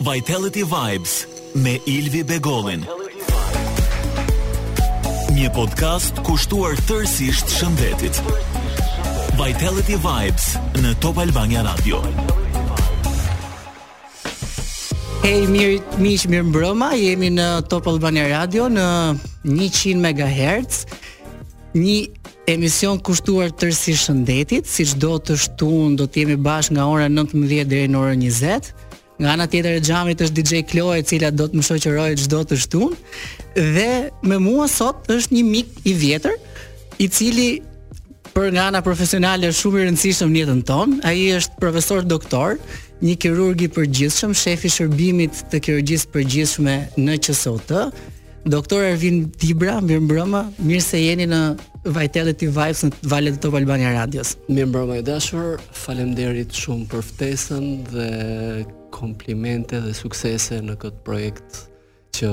Vitality 0.00 0.62
Vibes 0.64 1.26
me 1.54 1.76
Ilvi 1.86 2.22
Begollin. 2.24 2.86
Një 5.36 5.48
podcast 5.52 6.22
kushtuar 6.24 6.72
tërësisht 6.88 7.52
shëndetit. 7.52 8.16
Vitality 9.36 9.98
Vibes 10.00 10.46
në 10.80 10.94
Top 11.04 11.20
Albania 11.20 11.66
Radio. 11.68 12.00
Hey 15.20 15.44
mirë, 15.52 15.76
miq 16.00 16.24
mirë 16.32 16.48
mbroma, 16.48 16.94
jemi 16.96 17.28
në 17.36 17.50
Top 17.68 17.90
Albania 17.92 18.24
Radio 18.32 18.70
në 18.72 18.88
100 19.44 20.00
MHz. 20.00 20.80
Një 21.76 21.98
emision 22.48 23.04
kushtuar 23.04 23.52
tërësisht 23.52 24.08
shëndetit, 24.08 24.64
siç 24.64 24.96
do 24.96 25.18
të 25.20 25.36
shtun, 25.44 25.98
do 26.00 26.08
të 26.08 26.24
jemi 26.24 26.40
bashkë 26.40 26.78
nga 26.80 26.88
ora 26.88 27.12
19 27.12 27.68
deri 27.68 27.92
në 27.92 28.00
orën 28.08 28.30
20 28.32 28.78
Nga 29.20 29.30
ana 29.36 29.44
tjetër 29.52 29.76
e 29.76 29.80
xhamit 29.84 30.22
është 30.24 30.34
DJ 30.36 30.54
Klo 30.64 30.92
e 30.96 31.02
cila 31.04 31.28
do 31.36 31.44
të 31.44 31.58
më 31.58 31.62
shoqërojë 31.66 32.18
çdo 32.24 32.38
të 32.48 32.56
shtunë 32.64 33.66
dhe 33.76 33.88
me 34.30 34.38
mua 34.40 34.64
sot 34.72 35.10
është 35.12 35.34
një 35.36 35.42
mik 35.48 35.82
i 35.84 35.92
vjetër 36.00 36.38
i 37.04 37.08
cili 37.16 37.48
për 38.32 38.46
nga 38.54 38.64
ana 38.70 38.80
profesionale 38.86 39.50
është 39.52 39.58
shumë 39.60 39.82
i 39.82 39.84
rëndësishëm 39.90 40.32
në 40.32 40.40
jetën 40.40 40.62
tonë. 40.70 41.02
Ai 41.04 41.26
është 41.36 41.60
profesor 41.60 42.06
doktor, 42.08 42.56
një 43.04 43.18
kirurg 43.20 43.66
i 43.66 43.68
përgjithshëm, 43.76 44.32
shefi 44.40 44.70
shërbimit 44.72 45.42
të 45.52 45.60
kirurgjisë 45.66 46.10
përgjithshme 46.16 46.76
në 47.04 47.18
QSOT. 47.26 47.70
Doktor 48.48 48.86
Ervin 48.88 49.26
Dibra, 49.42 49.82
mirë 49.84 50.06
mbrëma, 50.06 50.44
mirë 50.64 50.86
se 50.86 51.02
jeni 51.02 51.28
në 51.28 51.42
Vitality 51.92 52.48
Vibes 52.56 52.86
në 52.88 52.92
valet 53.12 53.36
e 53.36 53.44
Top 53.44 53.60
Albania 53.60 53.92
Radios. 53.98 54.38
Mirë 54.48 54.72
mbrëma 54.72 55.00
e 55.02 55.06
dashur, 55.12 55.58
falem 55.84 56.14
derit 56.16 56.56
shumë 56.56 56.88
për 56.92 57.04
ftesën 57.12 57.72
dhe 57.92 58.08
komplimente 58.90 59.78
dhe 59.84 59.94
suksese 60.02 60.58
në 60.66 60.74
këtë 60.82 61.02
projekt 61.06 61.58
që 62.18 62.30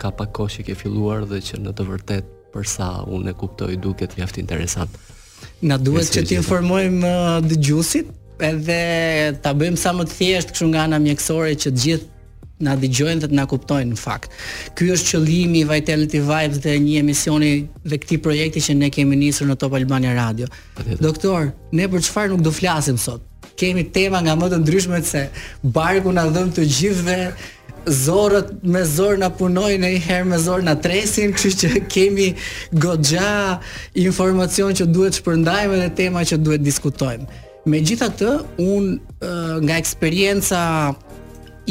ka 0.00 0.10
pak 0.18 0.32
kohë 0.36 0.54
që 0.58 0.64
ke 0.68 0.76
filluar 0.82 1.26
dhe 1.28 1.40
që 1.44 1.60
në 1.64 1.74
të 1.78 1.86
vërtetë 1.92 2.36
për 2.54 2.68
sa 2.68 2.90
unë 3.04 3.34
e 3.34 3.38
kuptoj 3.42 3.72
duket 3.84 4.16
mjaft 4.18 4.38
interesant. 4.40 4.92
Na 5.62 5.76
duhet 5.78 6.10
që 6.14 6.24
të 6.28 6.38
informojmë 6.40 7.08
uh, 7.08 7.40
dëgjuesit 7.44 8.10
edhe 8.48 8.80
ta 9.42 9.52
bëjmë 9.58 9.80
sa 9.82 9.92
më 9.98 10.08
të 10.08 10.16
thjesht 10.20 10.52
këtu 10.54 10.70
nga 10.72 10.86
ana 10.88 11.00
mjekësore 11.02 11.54
që 11.58 11.72
të 11.74 11.84
gjithë 11.84 12.14
na 12.66 12.72
dëgjojnë 12.74 13.22
dhe 13.22 13.28
të 13.30 13.36
na 13.38 13.44
kuptojnë 13.50 13.92
në 13.92 13.98
fakt. 14.00 14.32
Ky 14.74 14.88
është 14.96 15.12
qëllimi 15.12 15.60
i 15.60 15.66
Vitality 15.70 16.22
Vibes 16.26 16.58
dhe 16.64 16.74
një 16.82 16.96
emisioni 17.04 17.50
dhe 17.86 18.00
këti 18.02 18.18
projekti 18.24 18.64
që 18.64 18.74
ne 18.80 18.88
kemi 18.94 19.18
nisur 19.20 19.46
në 19.46 19.54
Top 19.62 19.76
Albania 19.78 20.16
Radio. 20.18 20.48
Doktor, 20.98 21.52
ne 21.70 21.86
për 21.92 22.02
çfarë 22.08 22.32
nuk 22.34 22.42
do 22.42 22.50
flasim 22.54 22.98
sot? 22.98 23.22
kemi 23.58 23.84
tema 23.90 24.18
nga 24.22 24.36
më 24.38 24.48
të 24.52 24.60
ndryshmet 24.62 25.06
se 25.10 25.24
barku 25.78 26.12
na 26.14 26.24
dhëm 26.30 26.52
të 26.54 26.64
gjithëve 26.76 27.18
zorët 28.02 28.50
me 28.74 28.82
zor 28.86 29.18
na 29.22 29.30
punojnë 29.40 29.80
një 29.94 30.02
herë 30.06 30.26
me 30.28 30.38
zor 30.44 30.64
na 30.66 30.74
tresin, 30.86 31.30
kështu 31.32 31.56
që 31.60 31.84
kemi 31.92 32.28
goxha 32.84 33.58
informacion 34.06 34.74
që 34.80 34.88
duhet 34.92 35.14
të 35.16 35.22
shpërndajmë 35.22 35.78
dhe 35.82 35.90
tema 36.02 36.24
që 36.30 36.40
duhet 36.44 36.64
diskutojmë. 36.64 37.26
Megjithatë, 37.72 38.32
un 38.64 38.98
nga 39.66 39.78
eksperjenca 39.80 40.60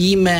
ime 0.10 0.40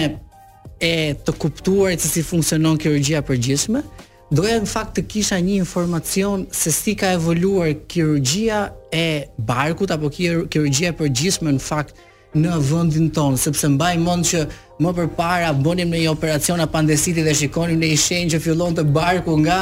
e 0.84 0.96
të 1.28 1.38
kuptuar 1.42 1.94
se 2.00 2.10
si 2.16 2.26
funksionon 2.26 2.78
kirurgjia 2.82 3.24
përgjithshme, 3.26 3.84
Doja 4.30 4.58
në 4.60 4.68
fakt 4.68 4.96
të 4.98 5.06
kisha 5.08 5.38
një 5.40 5.54
informacion 5.62 6.42
se 6.52 6.72
si 6.76 6.98
ka 7.00 7.14
evoluar 7.16 7.70
kirurgjia 7.88 8.66
e 8.92 9.28
barkut 9.38 9.94
apo 9.96 10.10
kirurgjia 10.12 10.92
e 10.92 10.98
përgjithshme 11.00 11.54
në 11.56 11.64
fakt 11.64 11.96
në 12.36 12.58
vëndin 12.68 13.08
tonë, 13.16 13.40
sepse 13.40 13.70
mbaj 13.78 13.94
mund 14.04 14.28
që 14.28 14.42
më 14.84 14.92
përpara 14.98 15.48
para 15.48 15.54
bonim 15.64 15.94
në 15.96 16.02
një 16.04 16.12
operacion 16.12 16.66
pandesiti 16.74 17.24
dhe 17.24 17.38
shikonim 17.40 17.80
në 17.82 17.94
i 17.96 18.02
shenjë 18.04 18.36
që 18.36 18.44
fillon 18.50 18.76
të 18.78 18.84
barku 19.00 19.38
nga 19.46 19.62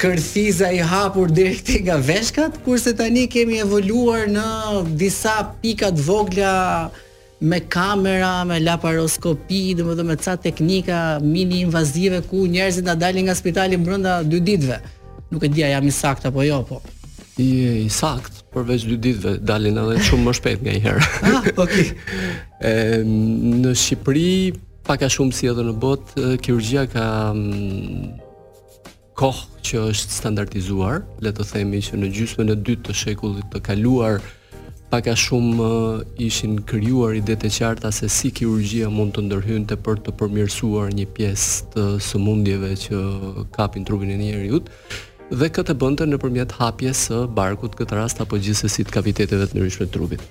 kërthiza 0.00 0.68
i 0.76 0.84
hapur 0.88 1.32
dhe 1.32 1.48
këti 1.56 1.80
nga 1.86 1.96
veshkat, 1.98 2.60
kurse 2.64 2.92
tani 2.96 3.24
kemi 3.32 3.62
evoluar 3.64 4.28
në 4.32 4.46
disa 5.00 5.38
pikat 5.64 5.96
voglja 6.04 6.52
vogla 6.90 7.08
me 7.40 7.60
kamera, 7.60 8.44
me 8.44 8.60
laparoskopi, 8.60 9.74
dhe 9.74 9.82
më 9.84 9.94
dhe 9.96 10.02
me 10.10 10.16
ca 10.16 10.36
teknika 10.36 10.96
mini 11.24 11.60
invazive 11.66 12.20
ku 12.28 12.46
njerëzit 12.46 12.84
nga 12.84 12.94
dalin 12.94 13.24
nga 13.28 13.34
spitali 13.34 13.76
më 13.76 13.98
dy 14.30 14.40
ditve. 14.40 14.76
Nuk 15.30 15.42
e 15.44 15.48
dija 15.48 15.68
jam 15.72 15.86
i 15.86 15.90
sakt 15.90 16.26
apo 16.26 16.42
jo, 16.44 16.62
po. 16.68 16.80
I, 17.38 17.50
i 17.86 17.88
sakt, 17.88 18.44
përveç 18.52 18.82
dy 18.86 18.96
ditve, 18.96 19.36
dalin 19.40 19.78
edhe 19.82 20.02
shumë 20.08 20.24
më 20.24 20.32
shpet 20.36 20.58
nga 20.62 20.72
i 20.76 20.80
herë. 20.84 21.04
Ah, 21.24 21.42
ok. 21.64 21.74
e, 22.68 22.72
në 23.62 23.72
Shqipëri, 23.72 24.32
paka 24.84 25.08
shumë 25.08 25.32
si 25.32 25.48
edhe 25.48 25.64
në 25.64 25.74
bot, 25.80 26.12
kirurgia 26.44 26.84
ka 26.92 27.06
kohë 29.16 29.64
që 29.64 29.80
është 29.94 30.18
standartizuar, 30.18 31.00
le 31.24 31.32
të 31.32 31.48
themi 31.54 31.80
që 31.88 32.00
në 32.02 32.12
gjysme 32.16 32.44
në 32.50 32.60
dytë 32.66 32.88
të 32.90 32.98
shekullit 33.04 33.48
të 33.54 33.60
kaluar, 33.64 34.20
pak 34.90 35.06
a 35.06 35.12
shumë 35.14 35.68
ishin 36.26 36.56
kryuar 36.66 37.14
ide 37.14 37.36
të 37.38 37.48
qarta 37.54 37.90
se 37.94 38.08
si 38.10 38.30
kirurgia 38.34 38.88
mund 38.90 39.14
të 39.14 39.22
ndërhyn 39.28 39.68
të 39.70 39.76
për 39.86 40.00
të 40.06 40.14
përmirësuar 40.18 40.90
një 40.98 41.04
pjesë 41.14 41.68
të 41.74 41.84
sëmundjeve 42.08 42.70
që 42.84 43.02
kapin 43.54 43.84
trupin 43.86 44.10
e 44.10 44.18
njeriut, 44.18 44.70
dhe 45.38 45.48
këtë 45.56 45.76
bëndër 45.82 46.10
në 46.10 46.18
përmjet 46.24 46.54
hapje 46.58 46.90
së 47.04 47.20
barkut 47.38 47.76
këtë 47.78 48.00
rast 48.00 48.22
apo 48.24 48.38
të 48.42 48.90
kaviteteve 48.96 49.46
të 49.46 49.58
nërishme 49.60 49.86
të 49.86 49.94
trupit. 49.94 50.24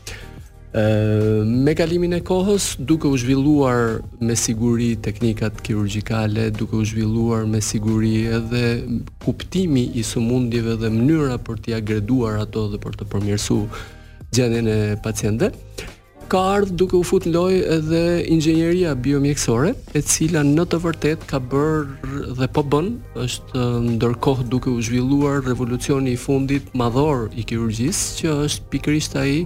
E, 0.75 0.83
me 1.63 1.71
kalimin 1.79 2.13
e 2.17 2.19
kohës, 2.29 2.65
duke 2.89 3.07
u 3.07 3.17
zhvilluar 3.17 4.01
me 4.19 4.35
siguri 4.37 4.89
teknikat 5.07 5.63
kirurgikale, 5.65 6.49
duke 6.51 6.75
u 6.75 6.83
zhvilluar 6.85 7.45
me 7.47 7.61
siguri 7.61 8.25
edhe 8.27 8.65
kuptimi 9.23 9.85
i 9.95 10.03
sëmundjeve 10.11 10.75
dhe 10.83 10.91
mënyra 10.99 11.39
për 11.47 11.63
t'ja 11.65 11.79
greduar 11.81 12.43
ato 12.43 12.67
dhe 12.75 12.81
për 12.83 12.99
të 12.99 13.07
përmjërsu 13.15 13.61
gjendjen 14.31 14.67
e 14.67 14.95
pacientëve. 15.01 15.53
Ka 16.29 16.37
ardhur 16.55 16.75
duke 16.77 16.93
u 16.99 17.03
futur 17.03 17.31
lojë 17.33 17.61
edhe 17.77 18.01
inxhinieria 18.29 18.91
biomjeksore, 18.93 19.71
e 19.97 20.01
cila 20.05 20.43
në 20.45 20.65
të 20.69 20.79
vërtetë 20.83 21.29
ka 21.31 21.39
bërë 21.41 22.35
dhe 22.37 22.47
po 22.53 22.61
bën, 22.69 22.87
është 23.23 23.63
ndërkohë 23.95 24.45
duke 24.51 24.69
u 24.69 24.77
zhvilluar 24.85 25.41
revolucioni 25.47 26.13
i 26.13 26.19
fundit 26.21 26.69
madhor 26.77 27.31
i 27.37 27.41
kirurgjisë, 27.41 28.19
që 28.19 28.35
është 28.45 28.69
pikërisht 28.69 29.17
ai 29.17 29.41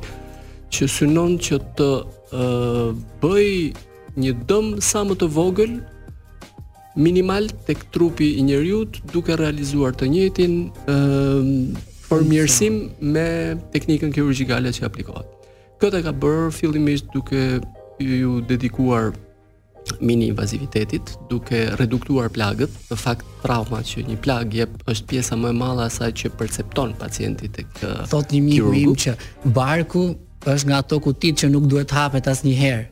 që 0.73 0.89
synon 0.89 1.37
që 1.39 1.61
të 1.79 1.87
uh, 2.01 2.91
bëj 3.23 3.49
një 4.19 4.31
dëm 4.49 4.69
sa 4.83 5.05
më 5.07 5.15
të 5.23 5.31
vogël 5.37 5.79
minimal 6.99 7.47
tek 7.69 7.87
trupi 7.95 8.33
i 8.39 8.43
njerëzit 8.45 8.99
duke 9.13 9.37
realizuar 9.39 9.95
të 9.97 10.09
njëjtin 10.13 10.57
përmirësim 12.13 12.75
me 13.15 13.23
teknikën 13.73 14.11
kirurgjikale 14.15 14.71
që 14.75 14.85
aplikohet. 14.89 15.49
Këtë 15.81 15.99
e 16.01 16.05
ka 16.05 16.13
bërë 16.23 16.51
fillimisht 16.55 17.09
duke 17.13 17.45
ju 18.03 18.39
dedikuar 18.49 19.11
mini 19.99 20.29
invazivitetit, 20.31 21.13
duke 21.29 21.59
reduktuar 21.79 22.29
plagët, 22.33 22.71
në 22.89 22.97
fakt 22.99 23.27
trauma 23.43 23.81
që 23.87 24.05
një 24.07 24.17
plag 24.23 24.53
jep 24.59 24.77
është 24.89 25.09
pjesa 25.11 25.35
më 25.39 25.51
e 25.53 25.57
madhe 25.59 25.83
e 25.83 25.89
asaj 25.89 26.11
që 26.21 26.31
percepton 26.39 26.93
pacienti 26.99 27.49
tek 27.59 27.67
kirurgu. 27.79 27.99
Uh, 27.99 28.07
Thot 28.13 28.31
një 28.33 28.41
miku 28.47 28.73
im 28.83 28.95
që 29.05 29.15
barku 29.57 30.05
është 30.47 30.69
nga 30.69 30.79
ato 30.85 31.01
kutit 31.03 31.43
që 31.43 31.51
nuk 31.51 31.67
duhet 31.71 31.91
hapet 31.95 32.31
asnjëherë. 32.31 32.89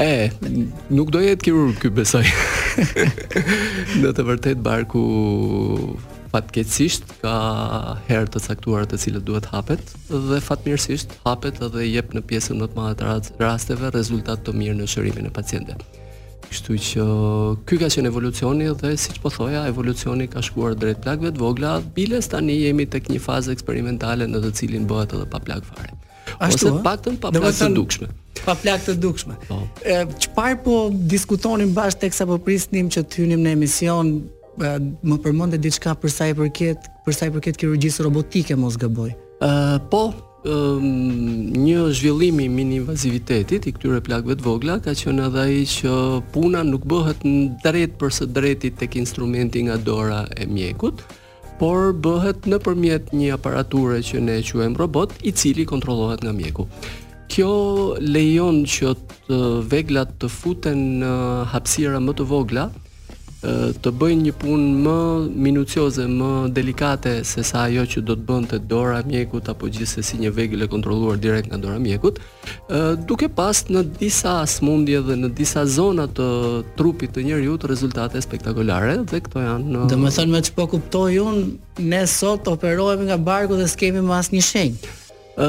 E, 0.00 0.26
nuk 0.90 1.12
do 1.14 1.20
jetë 1.22 1.44
kirurg 1.46 1.76
ky 1.82 1.90
besoj. 1.94 2.24
në 4.02 4.10
të 4.16 4.24
vërtet 4.26 4.58
barku 4.64 5.04
fatkeqësisht 6.34 7.04
ka 7.22 7.34
herë 8.08 8.30
të 8.34 8.40
caktuara 8.48 8.88
të 8.90 8.98
cilat 9.04 9.24
duhet 9.28 9.46
hapet 9.52 9.90
dhe 10.08 10.40
fatmirësisht 10.42 11.12
hapet 11.26 11.60
dhe 11.74 11.84
jep 11.86 12.10
në 12.16 12.24
pjesën 12.30 12.58
më 12.62 12.66
të 12.72 12.78
madhe 12.80 12.96
të 12.98 13.36
rasteve 13.46 13.92
rezultat 13.94 14.42
të 14.46 14.54
mirë 14.58 14.74
në 14.80 14.88
shërimin 14.94 15.28
e 15.30 15.34
pacientëve. 15.36 15.86
Kështu 16.50 16.76
që 16.86 17.04
ky 17.66 17.78
ka 17.80 17.88
qenë 17.94 18.10
evolucioni 18.10 18.66
dhe 18.82 18.90
siç 19.00 19.20
po 19.22 19.30
thoja, 19.34 19.62
evolucioni 19.70 20.26
ka 20.34 20.42
shkuar 20.44 20.74
drejt 20.78 21.02
plagëve 21.06 21.30
të 21.36 21.40
vogla, 21.42 21.76
bilës 21.96 22.28
tani 22.30 22.58
jemi 22.64 22.86
tek 22.92 23.10
një 23.14 23.20
fazë 23.24 23.54
eksperimentale 23.54 24.26
në 24.30 24.42
të 24.44 24.52
cilin 24.60 24.90
bëhet 24.90 25.14
edhe 25.16 25.30
pa 25.34 25.40
plagë 25.46 25.70
fare. 25.70 25.94
Ashtu, 26.42 26.70
Ose 26.74 26.82
pak 26.84 27.02
të 27.04 27.14
pa 27.22 27.30
plagë 27.34 27.54
të 27.62 27.70
dukshme. 27.78 28.08
Pa 28.44 28.56
plagë 28.62 28.88
të 28.88 28.94
dukshme. 29.06 29.34
Ëh, 29.50 30.08
çfarë 30.26 30.56
po, 30.66 30.78
po 30.90 31.10
diskutonin 31.14 31.70
bash 31.78 31.96
teksa 32.02 32.26
po 32.28 32.40
prisnim 32.42 32.88
që 32.92 33.04
të 33.06 33.22
hynim 33.22 33.44
në 33.46 33.54
emision 33.58 34.16
më 34.60 35.16
përmendë 35.22 35.58
diçka 35.62 35.94
për 35.94 36.10
sa 36.10 36.26
i 36.30 36.34
përket, 36.34 36.86
për 37.04 37.12
sa 37.16 37.26
i 37.26 37.30
përket 37.34 37.56
kirurgjisë 37.58 38.02
robotike 38.06 38.56
mos 38.56 38.76
gaboj. 38.78 39.14
Ë 39.42 39.48
uh, 39.50 39.78
po, 39.90 40.04
një 40.44 41.86
zhvillim 41.96 42.40
i 42.44 42.48
mini 42.52 42.76
i 42.82 43.18
këtyre 43.64 44.00
plagëve 44.04 44.34
të 44.36 44.44
vogla 44.44 44.74
ka 44.84 44.92
qenë 44.92 45.30
edhe 45.30 45.40
ai 45.40 45.62
që 45.64 45.92
puna 46.34 46.60
nuk 46.68 46.84
bëhet 46.84 47.24
në 47.24 47.62
drejt 47.64 47.94
për 47.96 48.12
së 48.12 48.26
drejti 48.28 48.70
tek 48.76 48.96
instrumenti 49.00 49.62
nga 49.64 49.78
dora 49.80 50.26
e 50.36 50.44
mjekut, 50.46 51.00
por 51.58 51.94
bëhet 51.96 52.44
nëpërmjet 52.44 53.14
një 53.16 53.32
aparature 53.38 54.02
që 54.04 54.20
ne 54.20 54.36
e 54.42 54.44
quajmë 54.44 54.76
robot, 54.82 55.16
i 55.22 55.32
cili 55.32 55.64
kontrollohet 55.64 56.22
nga 56.24 56.32
mjeku. 56.36 56.68
Kjo 57.32 57.96
lejon 58.04 58.66
që 58.68 58.90
të 59.26 59.36
veglat 59.70 60.18
të 60.20 60.28
futen 60.28 60.82
në 61.00 61.14
hapësira 61.54 62.02
më 62.04 62.12
të 62.20 62.28
vogla, 62.28 62.68
të 63.82 63.90
bëjnë 64.00 64.22
një 64.22 64.32
punë 64.40 64.68
më 64.84 64.96
minucioze, 65.46 66.04
më 66.08 66.28
delikate 66.56 67.12
se 67.28 67.42
sa 67.44 67.66
ajo 67.68 67.82
që 67.94 68.02
do 68.08 68.16
të 68.16 68.24
bënte 68.28 68.58
dora 68.68 69.02
mjekut 69.06 69.48
apo 69.52 69.68
gjithsesi 69.68 70.18
një 70.22 70.30
vegël 70.34 70.64
e 70.64 70.68
kontrolluar 70.70 71.18
direkt 71.20 71.50
nga 71.50 71.58
dora 71.60 71.78
mjekut, 71.82 72.20
ë 72.70 72.96
duke 73.08 73.28
pas 73.28 73.60
në 73.68 73.84
disa 74.00 74.38
smundje 74.48 75.02
dhe 75.06 75.18
në 75.24 75.32
disa 75.36 75.66
zona 75.66 76.06
të 76.06 76.30
trupit 76.78 77.12
të 77.14 77.26
njeriu 77.28 77.58
të 77.60 77.68
rezultate 77.74 78.22
spektakolare 78.24 78.96
dhe 79.10 79.20
këto 79.26 79.44
janë 79.44 79.72
në... 79.74 79.86
Do 79.92 80.00
të 80.00 80.14
thonë 80.16 80.36
me 80.38 80.44
po 80.56 80.68
kuptoj 80.76 81.10
unë, 81.20 81.46
ne 81.90 82.04
sot 82.08 82.48
operohemi 82.48 83.10
nga 83.10 83.16
barku 83.20 83.58
dhe 83.60 83.68
skemi 83.68 84.00
më 84.08 84.20
asnjë 84.22 84.46
shenjë. 84.52 84.92
ë 85.34 85.46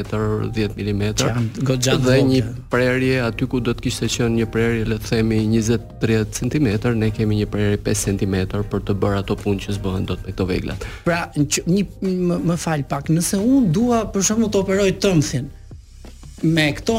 10 0.56 0.88
mm. 0.94 1.74
Dhe 2.06 2.16
një 2.30 2.40
prerje 2.72 3.20
aty 3.24 3.48
ku 3.52 3.60
do 3.64 3.72
të 3.76 3.86
kishte 3.86 4.10
qenë 4.16 4.40
një 4.42 4.48
prerje 4.54 4.82
le 4.90 4.98
të 4.98 5.12
themi 5.14 5.38
20-30 5.54 6.40
cm, 6.42 6.68
ne 7.02 7.12
kemi 7.14 7.38
një 7.42 7.48
prerje 7.54 7.78
5 7.86 8.06
cm 8.08 8.36
për 8.74 8.84
të 8.90 8.98
bërë 9.04 9.22
ato 9.22 9.38
punë 9.40 9.64
që 9.66 9.78
s'bëhen 9.78 10.10
dot 10.10 10.26
me 10.26 10.34
këto 10.34 10.48
veglat. 10.50 10.84
Pra, 11.06 11.22
një 11.38 11.86
më 12.50 12.58
fal 12.68 12.84
pak, 12.90 13.08
nëse 13.14 13.40
un 13.44 13.70
dua 13.72 14.04
për 14.12 14.28
shembull 14.28 14.52
të 14.52 14.60
operoj 14.66 14.90
tëmthin, 15.04 15.48
ë 15.52 15.57
me 16.42 16.72
këto 16.72 16.98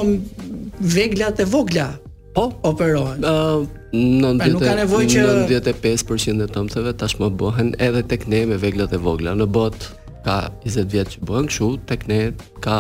veglat 0.80 1.40
e 1.40 1.46
vogla 1.46 1.90
po 2.36 2.52
operohen. 2.64 3.24
Ë 3.26 4.00
në 4.00 4.32
pra, 4.38 4.48
nuk 4.54 4.64
ka 4.68 4.76
nevojë 4.84 5.08
që 5.16 5.24
95% 5.50 6.44
e 6.46 6.50
tëmseve 6.54 6.92
tashmë 7.02 7.30
bëhen 7.40 7.72
edhe 7.82 8.04
tek 8.12 8.28
ne 8.30 8.44
me 8.52 8.60
veglat 8.62 8.94
e 8.94 9.00
vogla. 9.02 9.34
Në 9.38 9.48
bot 9.50 9.88
ka 10.26 10.44
20 10.66 10.92
vjet 10.94 11.14
që 11.16 11.24
bëhen 11.26 11.48
kështu, 11.50 11.70
tek 11.90 12.06
ne 12.12 12.20
ka 12.64 12.78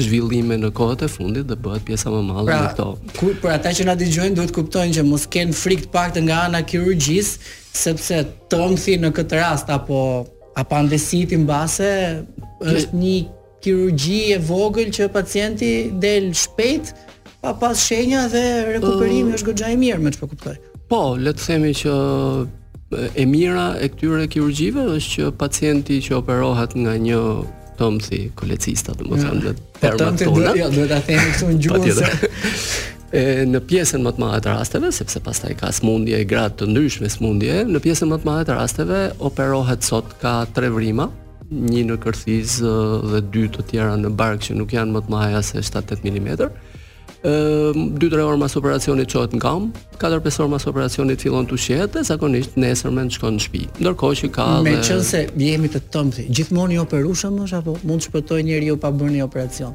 zhvillime 0.00 0.56
në 0.58 0.72
kohët 0.76 1.04
e 1.06 1.10
fundit 1.12 1.46
dhe 1.46 1.56
bëhet 1.62 1.84
pjesa 1.86 2.10
më 2.10 2.22
e 2.24 2.28
madhe 2.30 2.48
pra, 2.48 2.60
këto. 2.72 2.88
Ku, 3.20 3.32
për 3.42 3.54
ata 3.58 3.72
që 3.76 3.86
na 3.90 3.96
dëgjojnë 4.00 4.38
duhet 4.40 4.54
kuptojnë 4.56 4.98
që 4.98 5.06
mos 5.06 5.28
kanë 5.30 5.54
frikë 5.60 5.86
të 5.86 5.94
paktën 5.94 6.26
nga 6.26 6.42
ana 6.48 6.64
kirurgjisë, 6.64 7.52
sepse 7.78 8.24
tëmthi 8.50 8.96
në 9.04 9.12
këtë 9.14 9.42
rast 9.44 9.70
apo 9.70 10.00
apandesiti 10.58 11.36
mbase 11.38 11.92
është 12.66 12.98
një 12.98 13.16
kirurgji 13.64 14.32
e 14.34 14.38
vogël 14.42 14.90
që 14.94 15.08
pacienti 15.12 15.72
del 16.00 16.30
shpejt 16.34 16.92
pa 17.42 17.52
pas 17.58 17.78
shenja 17.88 18.26
dhe 18.32 18.44
rikuperimi 18.74 19.34
është 19.38 19.50
goxha 19.50 19.72
e 19.74 19.78
mirë 19.80 20.00
me 20.02 20.12
çfarë 20.14 20.30
kuptoj. 20.32 20.56
Po, 20.88 21.00
le 21.18 21.32
të 21.36 21.44
themi 21.46 21.72
që 21.76 21.94
e 23.20 23.24
mira 23.28 23.68
e 23.84 23.90
këtyre 23.92 24.24
kirurgjive 24.32 24.84
është 24.96 25.12
që 25.14 25.32
pacienti 25.40 25.98
që 26.06 26.16
operohet 26.22 26.72
nga 26.82 26.94
një 27.02 27.22
tomthi 27.78 28.22
kolecista, 28.38 28.94
domethënë 28.98 29.44
ja, 29.44 29.52
po 29.54 29.82
termatona. 29.92 30.54
Jo, 30.58 30.70
duhet 30.72 30.90
ta 30.94 31.02
themi 31.04 31.34
këtu 31.34 31.50
në 31.50 31.58
gjuhë. 31.66 32.32
në 33.52 33.60
pjesën 33.70 34.02
më 34.04 34.14
të 34.16 34.22
madhe 34.24 34.40
të 34.44 34.56
rasteve, 34.56 34.90
sepse 34.94 35.22
pastaj 35.24 35.54
ka 35.60 35.70
smundje 35.74 36.18
e 36.20 36.26
gradë 36.28 36.62
të 36.62 36.70
ndryshme 36.72 37.10
smundje, 37.12 37.62
në 37.70 37.82
pjesën 37.84 38.10
më 38.12 38.18
të 38.22 38.28
madhe 38.28 38.48
të 38.50 38.58
rasteve 38.58 39.04
operohet 39.30 39.86
sot 39.86 40.10
ka 40.22 40.40
tre 40.56 40.68
vrima, 40.74 41.08
një 41.50 41.84
në 41.88 41.96
kërthiz 42.02 42.58
dhe 43.08 43.20
dy 43.32 43.46
të 43.52 43.62
tjera 43.70 43.94
në 43.96 44.10
bark 44.20 44.42
që 44.46 44.56
nuk 44.58 44.74
janë 44.74 44.92
më 44.94 45.00
të 45.06 45.14
maja 45.14 45.40
se 45.46 45.62
7-8 45.64 46.04
mm. 46.04 46.50
2-3 47.22 48.22
orë 48.22 48.36
mas 48.38 48.54
operacionit 48.60 49.08
çohet 49.10 49.32
në 49.34 49.40
kam, 49.42 49.70
4-5 49.98 50.36
orë 50.44 50.52
mas 50.52 50.66
operacionit 50.70 51.24
fillon 51.24 51.48
të 51.50 51.56
shjetë 51.64 51.90
dhe 51.96 52.04
zakonisht 52.12 52.54
nesër 52.62 52.92
mend 52.94 53.10
shkon 53.16 53.34
në 53.36 53.42
shtëpi. 53.42 53.62
Ndërkohë 53.82 54.18
që 54.20 54.28
ka 54.36 54.44
Me 54.66 54.76
dhe... 54.76 55.00
se 55.08 55.24
jemi 55.40 55.70
të 55.72 55.80
tëmthi, 55.92 56.28
gjithmonë 56.28 56.76
i 56.76 56.80
operushëm 56.84 57.40
është 57.46 57.58
apo 57.62 57.74
mund 57.82 58.04
të 58.04 58.10
shpëtojë 58.10 58.46
njeriu 58.52 58.76
pa 58.84 58.92
bërë 58.94 59.16
një 59.16 59.24
operacion? 59.26 59.74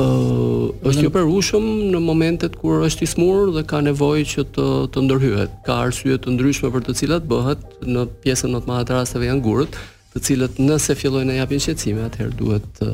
uh, 0.00 0.66
është 0.88 1.04
i 1.04 1.10
operushëm 1.10 1.68
në 1.92 2.00
momentet 2.06 2.56
kur 2.56 2.86
është 2.88 3.04
i 3.04 3.12
dhe 3.58 3.66
ka 3.68 3.80
nevojë 3.90 4.24
që 4.32 4.46
të 4.56 4.66
të 4.96 5.04
ndërhyhet. 5.10 5.60
Ka 5.66 5.76
arsye 5.84 6.16
të 6.16 6.38
ndryshme 6.38 6.72
për 6.72 6.88
të 6.88 6.94
cilat 7.02 7.28
bëhet 7.28 7.68
në 7.84 8.06
pjesën 8.24 8.48
më 8.56 8.60
të 8.62 8.70
madhe 8.72 8.88
të 8.88 8.96
rasteve 9.02 9.28
janë 9.28 9.44
gurët 9.44 9.76
të 10.10 10.20
cilët 10.26 10.56
nëse 10.58 10.94
fillojnë 10.98 11.30
të 11.30 11.36
japin 11.36 11.60
shqetësime, 11.62 12.00
atëherë 12.08 12.32
duhet 12.40 12.64
të 12.80 12.86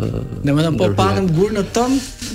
Ne 0.45 0.53
më 0.53 0.65
po 0.77 0.89
panëm 0.99 1.31
gur 1.33 1.55
në 1.57 1.63
tëm 1.73 1.95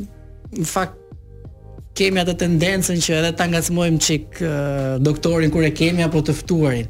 në 0.59 0.67
fakt 0.69 0.99
kemi 1.99 2.23
atë 2.23 2.35
tendencën 2.43 3.01
që 3.03 3.15
edhe 3.21 3.31
ta 3.41 3.47
ngacmojmë 3.51 4.01
çik 4.07 4.39
uh, 4.43 4.51
doktorin 5.03 5.51
kur 5.55 5.67
e 5.67 5.71
kemi 5.75 6.05
apo 6.07 6.21
të 6.29 6.35
ftuarin. 6.43 6.87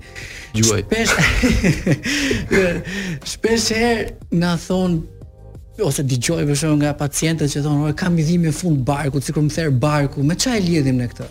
Gjuaj. 0.56 0.82
Shpesh 0.84 1.14
shpesh 3.32 3.70
herë 3.78 4.36
na 4.40 4.52
thon 4.60 5.00
ose 5.88 6.02
dëgjoj 6.10 6.44
për 6.50 6.58
shkak 6.60 6.76
nga 6.82 6.92
pacientët 6.98 7.48
që 7.52 7.64
thonë, 7.64 7.94
kam 7.98 8.18
i 8.20 8.26
dhimbje 8.26 8.52
fund 8.60 8.84
barku, 8.88 9.22
sikur 9.22 9.46
më 9.46 9.54
therr 9.56 9.72
barku, 9.84 10.24
me 10.26 10.36
çfarë 10.36 10.64
lidhim 10.68 10.98
ne 11.00 11.08
këtë?" 11.12 11.30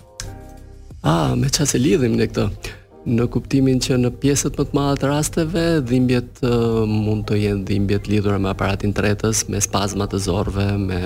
Ah, 1.08 1.36
me 1.38 1.50
çfarë 1.54 1.74
se 1.76 1.82
lidhim 1.86 2.16
ne 2.20 2.26
këtë? 2.32 2.48
në 3.08 3.26
kuptimin 3.32 3.80
që 3.84 3.98
në 4.02 4.10
pjesët 4.22 4.58
më 4.60 4.66
të 4.68 4.76
mëdha 4.78 4.96
të 5.02 5.10
rasteve 5.12 5.64
dhimbjet 5.90 6.42
uh, 6.44 6.82
mund 6.90 7.24
të 7.30 7.38
jenë 7.40 7.64
dhimbjet 7.70 8.10
lidhura 8.12 8.40
me 8.42 8.50
aparatin 8.52 8.94
tretës, 8.98 9.46
me 9.52 9.62
spazma 9.64 10.08
të 10.12 10.20
zorrëve, 10.26 10.68
me 10.82 11.00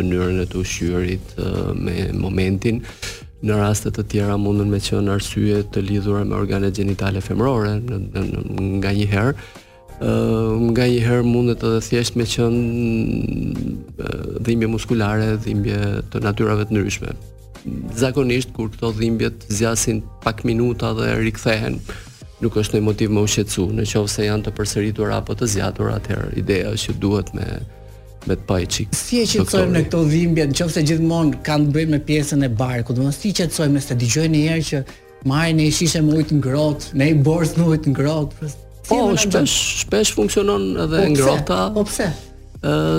mënyrën 0.00 0.42
e 0.44 0.48
të 0.50 0.58
ushqyerit, 0.62 1.32
uh, 1.38 1.70
me 1.78 2.08
momentin. 2.18 2.82
Në 3.46 3.54
raste 3.60 3.92
të 3.94 4.02
tjera 4.10 4.34
mundën 4.40 4.66
me 4.72 4.80
qenë 4.82 5.14
arsye 5.14 5.60
të 5.74 5.82
lidhura 5.86 6.24
me 6.26 6.34
organet 6.40 6.74
gjinitale 6.74 7.22
femrore 7.22 7.76
në, 7.78 8.00
në, 8.16 8.24
në, 8.26 8.68
nga 8.82 8.94
një 8.98 9.08
herë 9.14 9.36
nga 9.98 10.84
një 10.86 10.98
herë 11.02 11.22
mundet 11.26 11.62
edhe 11.66 11.80
thjesht 11.82 12.14
me 12.14 12.22
qënë 12.30 12.58
dhimbje 14.46 14.68
muskulare, 14.70 15.32
dhimbje 15.42 15.78
të 16.12 16.20
natyrave 16.22 16.68
të 16.70 16.76
nëryshme 16.76 17.16
zakonisht 17.96 18.52
kur 18.56 18.70
këto 18.72 18.92
dhimbjet 18.96 19.46
zjasin 19.48 20.02
pak 20.24 20.44
minuta 20.44 20.92
dhe 20.96 21.14
rikthehen, 21.22 21.78
nuk 22.42 22.54
është 22.60 22.78
një 22.78 22.84
motiv 22.86 23.10
më 23.16 23.24
ushqetsu, 23.26 23.66
në 23.78 23.86
qovë 23.90 24.12
se 24.12 24.26
janë 24.28 24.46
të 24.48 24.54
përsëritur 24.58 25.12
apo 25.18 25.34
të 25.38 25.48
zjatur, 25.54 25.90
atëherë 25.96 26.32
ideja 26.38 26.70
është 26.76 26.92
që 26.92 26.98
duhet 27.02 27.34
me 27.36 27.48
me 28.28 28.34
të 28.36 28.44
paj 28.48 28.64
qikë. 28.74 28.96
Si 28.98 29.20
e 29.22 29.26
që 29.30 29.44
të 29.48 29.60
në 29.72 29.80
këto 29.86 30.00
dhimbje, 30.10 30.44
në 30.50 30.56
qovë 30.58 30.74
se 30.74 30.82
gjithmonë 30.90 31.38
kanë 31.46 31.68
të 31.70 31.76
bëjnë 31.78 31.92
me 31.94 32.00
pjesën 32.10 32.42
e 32.44 32.50
barë, 32.60 32.82
ku 32.84 32.96
dhe 32.98 33.06
si 33.14 33.30
që 33.32 33.46
të 33.48 33.56
sojmë, 33.60 33.74
nëse 33.78 33.88
të 33.94 33.98
digjojnë 34.02 34.32
një 34.34 34.44
herë 34.52 34.66
që 34.68 34.82
marë 35.32 35.54
në 35.56 35.68
i 35.68 35.72
shishe 35.78 36.02
më 36.04 36.18
ujtë 36.22 36.40
grotë, 36.44 36.90
në 36.98 37.08
i 37.14 37.18
borës 37.24 37.54
në 37.56 37.70
ujtë 37.72 37.94
ngrot, 37.94 38.36
si 38.50 38.58
po, 38.90 39.00
shpesh, 39.22 39.56
shpesh 39.86 40.12
funksionon 40.18 40.72
edhe 40.84 41.00
po, 41.06 41.12
ngrota. 41.14 41.62
Po 41.76 41.84
pse? 41.88 42.10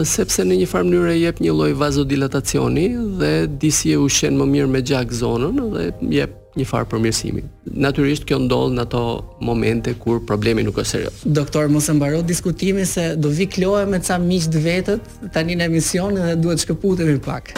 sepse 0.05 0.43
në 0.45 0.55
një 0.61 0.67
farë 0.71 0.83
mënyrë 0.87 1.15
jep 1.19 1.39
një 1.43 1.51
lloj 1.53 1.71
vazodilatacioni 1.75 2.85
dhe 3.19 3.31
disi 3.59 3.91
e 3.91 3.97
ushqen 3.99 4.37
më 4.39 4.45
mirë 4.47 4.67
me 4.71 4.81
gjak 4.87 5.11
zonën 5.11 5.59
dhe 5.73 5.89
jep 6.15 6.35
një 6.57 6.65
farë 6.65 6.87
përmirësimi. 6.91 7.43
Natyrisht 7.85 8.23
kjo 8.27 8.39
ndodh 8.47 8.73
në 8.75 8.81
ato 8.87 9.01
momente 9.45 9.93
kur 10.01 10.23
problemi 10.27 10.63
nuk 10.65 10.79
është 10.81 10.89
serioz. 10.91 11.19
Doktor 11.25 11.67
mos 11.71 11.89
e 11.89 11.93
mbaro 11.93 12.23
diskutimin 12.25 12.87
se 12.89 13.13
do 13.15 13.29
vi 13.29 13.45
klohe 13.47 13.83
me 13.85 13.99
ca 14.01 14.17
miq 14.19 14.47
të 14.51 14.63
vetët 14.63 15.13
tani 15.35 15.59
në 15.59 15.67
emision 15.69 16.15
dhe 16.17 16.33
duhet 16.41 16.57
të 16.59 16.65
shkëputemi 16.65 17.19
pak. 17.25 17.53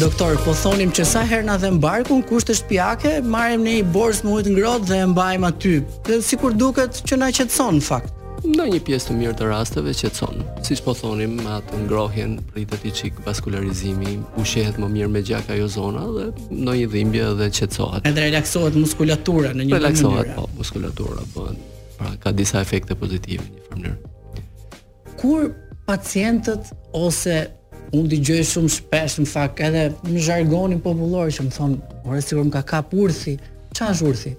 Doktor, 0.00 0.38
po 0.46 0.54
thonim 0.62 0.90
që 0.94 1.04
sa 1.04 1.20
herë 1.28 1.44
na 1.50 1.58
dhem 1.60 1.76
barkun 1.82 2.22
kusht 2.24 2.48
është 2.54 2.68
pijake, 2.70 3.14
marrim 3.28 3.62
ne 3.66 3.76
një 3.80 3.90
borsë 3.92 4.24
me 4.26 4.38
ujë 4.38 4.48
të 4.48 4.56
ngrohtë 4.56 4.88
dhe 4.90 5.02
e 5.04 5.10
mbajmë 5.12 5.50
aty. 5.52 5.76
Sikur 6.30 6.56
duket 6.56 7.02
që 7.04 7.20
na 7.20 7.30
qetson 7.36 7.76
në 7.82 7.86
fakt 7.90 8.18
në 8.42 8.64
një 8.72 8.78
pjesë 8.86 9.10
të 9.10 9.14
mirë 9.20 9.34
të 9.38 9.46
rasteve 9.50 9.92
që 9.94 10.08
të 10.10 10.18
sonë. 10.18 10.44
Si 10.66 10.76
që 10.78 10.82
po 10.84 10.92
thonim, 10.98 11.36
ma 11.44 11.60
të 11.68 11.78
ngrohjen, 11.84 12.32
rritët 12.56 12.86
i 12.88 12.92
qikë 12.98 13.22
vaskularizimi, 13.26 14.16
ushehet 14.42 14.78
më 14.82 14.88
mirë 14.96 15.10
me 15.14 15.22
gjak 15.24 15.50
ajo 15.54 15.68
zona 15.70 16.02
dhe 16.16 16.24
në 16.50 16.74
një 16.80 16.88
dhimbje 16.94 17.28
dhe 17.38 17.48
që 17.58 17.68
të 17.70 17.78
sohat. 17.78 18.08
Edhe 18.10 18.24
relaksohet 18.26 18.78
muskulatura 18.82 19.52
në 19.54 19.68
një 19.68 19.78
relaksohet, 19.78 20.32
mënyrë. 20.32 20.32
Relaksohet, 20.32 20.54
po, 20.54 20.58
muskulatura, 20.58 21.26
po, 21.34 21.46
pra, 21.98 22.12
ka 22.24 22.32
disa 22.36 22.62
efekte 22.64 22.98
pozitive 22.98 23.46
një 23.46 23.66
mënyrë 23.76 24.08
Kur 25.22 25.52
pacientët 25.86 26.72
ose 26.98 27.34
unë 27.94 28.08
t'i 28.10 28.18
gjëjë 28.26 28.46
shumë 28.48 28.70
shpesh, 28.74 29.20
në 29.22 29.28
fakt, 29.30 29.60
edhe 29.62 29.84
në 30.08 30.24
jargonin 30.26 30.80
popullor 30.82 31.30
që 31.30 31.44
më 31.46 31.52
thonë, 31.54 31.94
ore, 32.10 32.18
si 32.24 32.40
më 32.40 32.50
ka 32.56 32.62
kap 32.72 32.90
urthi, 32.96 33.36
qa 33.76 33.92
është 33.92 34.08
urthi? 34.08 34.32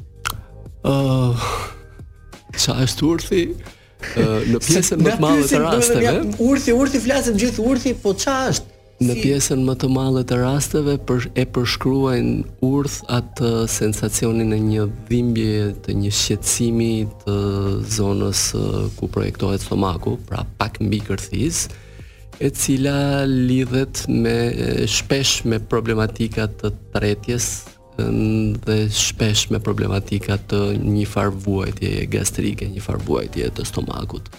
Uh, 0.89 1.45
qa 2.57 2.75
është 2.83 3.07
urthi? 3.07 3.43
në 4.03 4.59
pjesën 4.63 5.01
më 5.05 5.15
të 5.15 5.23
madhe 5.23 5.47
të 5.49 5.59
rasteve. 5.63 6.13
Urthi, 6.43 6.75
urthi 6.75 7.01
flasim 7.03 7.37
gjithë 7.39 7.67
urthi, 7.71 7.95
po 8.03 8.13
ç'a 8.19 8.35
është? 8.51 8.69
Në 9.03 9.15
pjesën 9.19 9.63
më 9.67 9.73
të 9.81 9.87
madhe 9.91 10.21
të 10.29 10.37
rasteve 10.41 10.93
për 11.07 11.25
e 11.35 11.43
përshkruajnë 11.55 12.35
urth 12.65 12.99
atë 13.11 13.51
sensacionin 13.73 14.53
e 14.55 14.59
një 14.63 14.85
dhimbje 15.09 15.71
të 15.85 15.95
një 16.01 16.11
shqetësimi 16.19 16.91
të 17.23 17.37
zonës 17.97 18.43
ku 18.99 19.09
projektohet 19.11 19.65
stomaku, 19.65 20.15
pra 20.29 20.45
pak 20.61 20.79
mbi 20.85 21.01
kërthis, 21.09 21.65
e 22.39 22.49
cila 22.49 23.25
lidhet 23.29 24.05
me 24.07 24.37
shpesh 24.89 25.35
me 25.49 25.59
problematika 25.59 26.47
të 26.47 26.73
tretjes 26.95 27.51
dhe 28.63 28.79
shpesh 28.91 29.47
me 29.53 29.59
problematika 29.61 30.37
të 30.49 30.59
një 30.81 31.05
farë 31.09 31.35
vuajtje 31.45 31.91
gastrike, 32.13 32.69
një 32.73 32.81
farë 32.81 33.03
vuajtje 33.07 33.51
të 33.57 33.65
stomakut. 33.69 34.29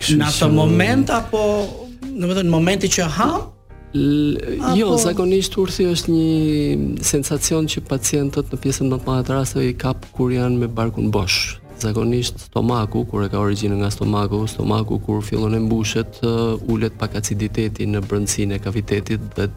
Kështë 0.00 0.18
në 0.20 0.28
atë 0.32 0.48
moment 0.52 1.12
apo 1.12 1.42
në 2.06 2.48
momenti 2.48 2.88
që 2.96 3.06
ha? 3.16 3.28
jo, 3.92 4.88
apo... 4.88 4.96
zakonisht 5.02 5.54
urthi 5.60 5.86
është 5.92 6.12
një 6.16 7.04
sensacion 7.06 7.68
që 7.70 7.84
pacientët 7.88 8.50
në 8.52 8.58
pjesën 8.64 8.90
në 8.90 8.98
të 9.00 9.06
madhe 9.08 9.28
të 9.30 9.36
rasteve 9.38 9.70
i 9.70 9.76
kap 9.80 10.04
kur 10.16 10.32
janë 10.34 10.58
me 10.64 10.68
barkun 10.68 11.10
bosh. 11.12 11.54
Zakonisht 11.76 12.40
stomaku 12.46 13.02
kur 13.08 13.26
e 13.26 13.28
ka 13.28 13.36
origjinë 13.40 13.76
nga 13.82 13.90
stomaku, 13.92 14.42
stomaku 14.48 14.96
kur 15.04 15.22
fillon 15.24 15.52
e 15.52 15.60
mbushet, 15.60 16.16
uh, 16.24 16.54
ulet 16.72 16.96
pak 16.96 17.16
aciditeti 17.20 17.84
në 17.86 18.00
brëndësin 18.08 18.54
e 18.56 18.60
kavitetit 18.64 19.26
dhe 19.36 19.48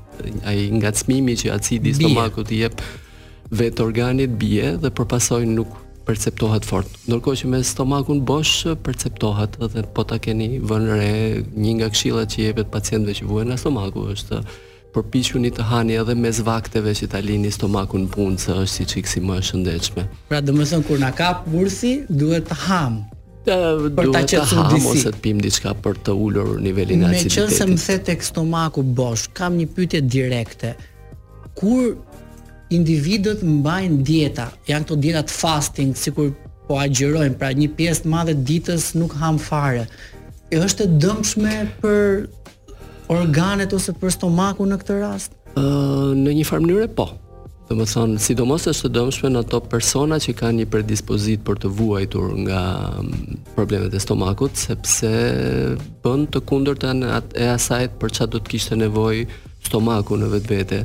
ai 0.44 0.66
ngacmimi 0.82 1.38
që 1.40 1.54
acidi 1.56 1.94
stomaku 1.96 2.44
stomakut 2.44 2.52
i 2.52 2.60
jep 2.68 2.84
vetë 3.58 3.82
organit 3.84 4.36
bie 4.40 4.76
dhe 4.78 4.92
përpasoj 4.94 5.44
nuk 5.50 5.78
perceptohet 6.06 6.66
fort. 6.66 6.90
Ndërkohë 7.08 7.40
që 7.44 7.50
me 7.52 7.60
stomakun 7.66 8.24
bosh 8.26 8.66
perceptohet 8.86 9.58
edhe 9.62 9.84
po 9.94 10.04
ta 10.08 10.18
keni 10.22 10.58
vënë 10.60 10.98
re 10.98 11.14
një 11.54 11.76
nga 11.80 11.90
këshillat 11.94 12.34
që 12.34 12.42
jepet 12.48 12.72
pacientëve 12.74 13.18
që 13.20 13.28
vuajnë 13.30 13.54
në 13.54 13.60
stomaku 13.62 14.08
është 14.16 14.42
përpiquni 14.96 15.52
të 15.54 15.68
hani 15.70 15.98
edhe 16.02 16.16
mes 16.18 16.40
vakteve 16.48 16.96
që 16.98 17.12
ta 17.14 17.22
lini 17.22 17.52
stomakun 17.54 18.08
punë 18.14 18.42
se 18.42 18.56
është 18.58 18.74
si 18.74 18.88
çiksi 18.96 19.22
më 19.22 19.38
e 19.38 19.46
shëndetshme. 19.52 20.08
Pra 20.32 20.42
domethënë 20.42 20.86
kur 20.90 21.02
na 21.02 21.12
kap 21.14 21.46
bursi 21.54 21.94
duhet 22.10 22.50
të 22.50 22.58
ham. 22.66 23.04
Të 23.46 23.56
duhet 24.02 24.34
të 24.34 24.46
ham 24.50 24.90
ose 24.90 25.14
të 25.14 25.22
pim 25.24 25.40
diçka 25.46 25.76
për 25.86 26.02
të 26.08 26.18
ulur 26.26 26.58
nivelin 26.62 27.06
e 27.06 27.12
aciditetit. 27.12 27.54
Nëse 27.54 27.70
më 27.70 27.80
the 27.86 28.00
tek 28.12 28.26
stomaku 28.26 28.82
bosh, 28.84 29.30
kam 29.38 29.56
një 29.62 29.68
pyetje 29.76 30.02
direkte. 30.10 30.74
Kur 31.60 31.94
individët 32.74 33.42
mbajnë 33.44 33.98
dieta, 34.06 34.50
janë 34.70 34.86
këto 34.86 34.98
dieta 35.02 35.24
të 35.26 35.34
fasting, 35.36 35.94
sikur 35.98 36.32
po 36.70 36.78
agjerojnë, 36.80 37.38
pra 37.42 37.50
një 37.58 37.72
pjesë 37.78 38.06
të 38.06 38.12
madhe 38.14 38.36
ditës 38.46 38.92
nuk 38.98 39.16
ham 39.20 39.40
fare. 39.42 39.88
E 40.54 40.60
është 40.62 40.86
e 40.86 40.92
dëmshme 41.06 41.56
për 41.82 42.30
organet 43.14 43.74
ose 43.74 43.94
për 43.98 44.14
stomakun 44.18 44.70
në 44.74 44.78
këtë 44.84 45.00
rast? 45.02 45.34
Ë 45.58 45.64
uh, 45.66 46.12
në 46.18 46.36
një 46.42 46.46
farë 46.46 46.66
mënyrë 46.68 46.92
po. 47.00 47.08
Dhe 47.70 47.76
më 47.78 47.86
thonë, 47.90 48.22
sidomos 48.26 48.64
është 48.70 48.86
të 48.88 48.94
dëmshme 48.98 49.30
në 49.34 49.42
ato 49.44 49.60
persona 49.70 50.18
që 50.22 50.34
kanë 50.40 50.62
një 50.64 50.70
predispozit 50.74 51.44
për 51.46 51.60
të 51.66 51.70
vuajtur 51.78 52.32
nga 52.48 52.62
problemet 53.56 53.94
e 53.94 54.02
stomakut, 54.02 54.56
sepse 54.58 55.12
bënd 56.06 56.32
të 56.34 56.42
kundër 56.50 56.80
të 56.82 56.94
e 57.44 57.50
asajt 57.54 57.98
për 58.02 58.16
qatë 58.18 58.32
do 58.36 58.42
të 58.42 58.54
kishtë 58.56 58.80
nevoj 58.86 59.24
stomaku 59.70 60.18
në 60.22 60.32
vetë 60.38 60.52
vete 60.56 60.82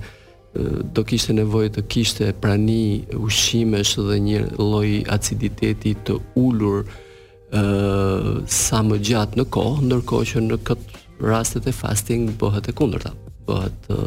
do 0.95 1.03
kishte 1.07 1.35
nevojë 1.35 1.73
të 1.75 1.83
kishte 1.91 2.29
prani 2.41 3.03
ushqimesh 3.19 3.97
dhe 4.07 4.19
një 4.29 4.41
lloj 4.61 4.91
aciditeti 5.11 5.95
të 6.07 6.15
ulur 6.39 6.85
ë 7.55 8.41
sa 8.51 8.81
më 8.87 9.01
gjatë 9.09 9.41
në 9.41 9.47
kohë, 9.57 9.83
ndërkohë 9.89 10.29
që 10.31 10.43
në 10.49 10.59
këtë 10.69 11.03
rastet 11.31 11.67
e 11.71 11.75
fasting 11.75 12.31
bëhet 12.41 12.71
e 12.71 12.75
kundërta. 12.79 13.11
Bëhet 13.49 13.89
ë 13.95 13.99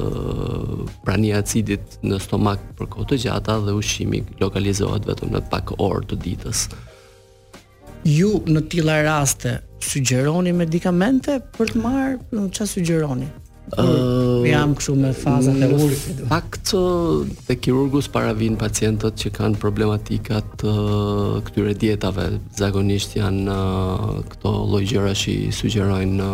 prani 1.03 1.33
acidit 1.37 1.99
në 2.07 2.19
stomak 2.23 2.63
për 2.79 2.91
kohë 2.95 3.09
të 3.11 3.19
gjata 3.25 3.59
dhe 3.67 3.75
ushqimi 3.81 4.23
lokalizohet 4.41 5.07
vetëm 5.11 5.35
në 5.35 5.41
pak 5.51 5.73
orë 5.83 6.05
të 6.13 6.19
ditës. 6.27 6.63
Ju 8.07 8.31
në 8.47 8.63
tilla 8.71 9.01
raste 9.03 9.57
sugjeroni 9.83 10.53
medikamente 10.55 11.41
për 11.57 11.73
të 11.75 11.83
marrë, 11.83 12.47
çfarë 12.55 12.69
sugjeroni? 12.71 13.27
Uh, 13.75 14.45
jam 14.47 14.71
këshu 14.79 14.93
me 14.95 15.09
fazat 15.11 15.57
e 15.65 15.67
ullit. 15.75 16.21
Pak 16.31 16.55
të 16.63 17.55
kirurgus 17.59 18.07
para 18.11 18.31
vinë 18.35 18.55
pacientët 18.61 19.17
që 19.19 19.31
kanë 19.35 19.57
problematikat 19.59 20.63
këtyre 21.49 21.73
dietave. 21.75 22.29
Zagonisht 22.55 23.17
janë 23.19 23.55
këto 24.31 24.53
lojgjera 24.71 25.11
që 25.21 25.33
i 25.33 25.49
sugjerojnë 25.57 26.27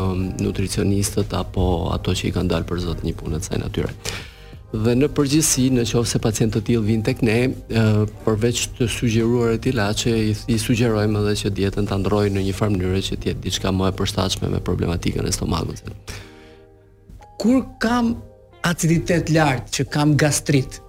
nutricionistët 0.45 1.33
apo 1.33 1.63
ato 1.97 2.13
që 2.13 2.27
i 2.29 2.35
kanë 2.37 2.51
dalë 2.53 2.69
për 2.69 2.83
zotë 2.85 3.07
një 3.09 3.13
punët 3.23 3.47
saj 3.49 3.63
natyre. 3.65 3.89
Dhe 4.73 4.93
në 4.97 5.09
përgjithësi, 5.17 5.65
në 5.73 5.85
qovë 5.89 6.09
se 6.11 6.21
pacientët 6.21 6.65
tjilë 6.67 6.85
vinë 6.85 7.07
tek 7.09 7.23
ne, 7.25 7.39
përveç 8.27 8.67
të 8.77 8.87
sugjeruar 8.93 9.55
e 9.55 9.59
tila 9.61 9.87
që 9.97 10.13
i 10.53 10.59
sugjerojmë 10.61 11.25
edhe 11.25 11.33
që 11.41 11.53
dietën 11.61 11.89
të 11.89 11.97
androjë 11.97 12.35
në 12.37 12.45
një 12.45 12.53
farmë 12.61 12.77
njëre 12.81 13.01
që 13.09 13.19
tjetë 13.25 13.43
diçka 13.47 13.73
më 13.73 13.89
e 13.89 13.97
përstashme 14.01 14.51
me 14.53 14.61
problematikën 14.69 15.25
e 15.29 15.33
stomagut 15.33 15.81
kur 17.43 17.63
kam 17.83 18.13
aciditet 18.63 19.29
lart, 19.35 19.67
që 19.75 19.83
kam 19.91 20.13
gastrit, 20.19 20.79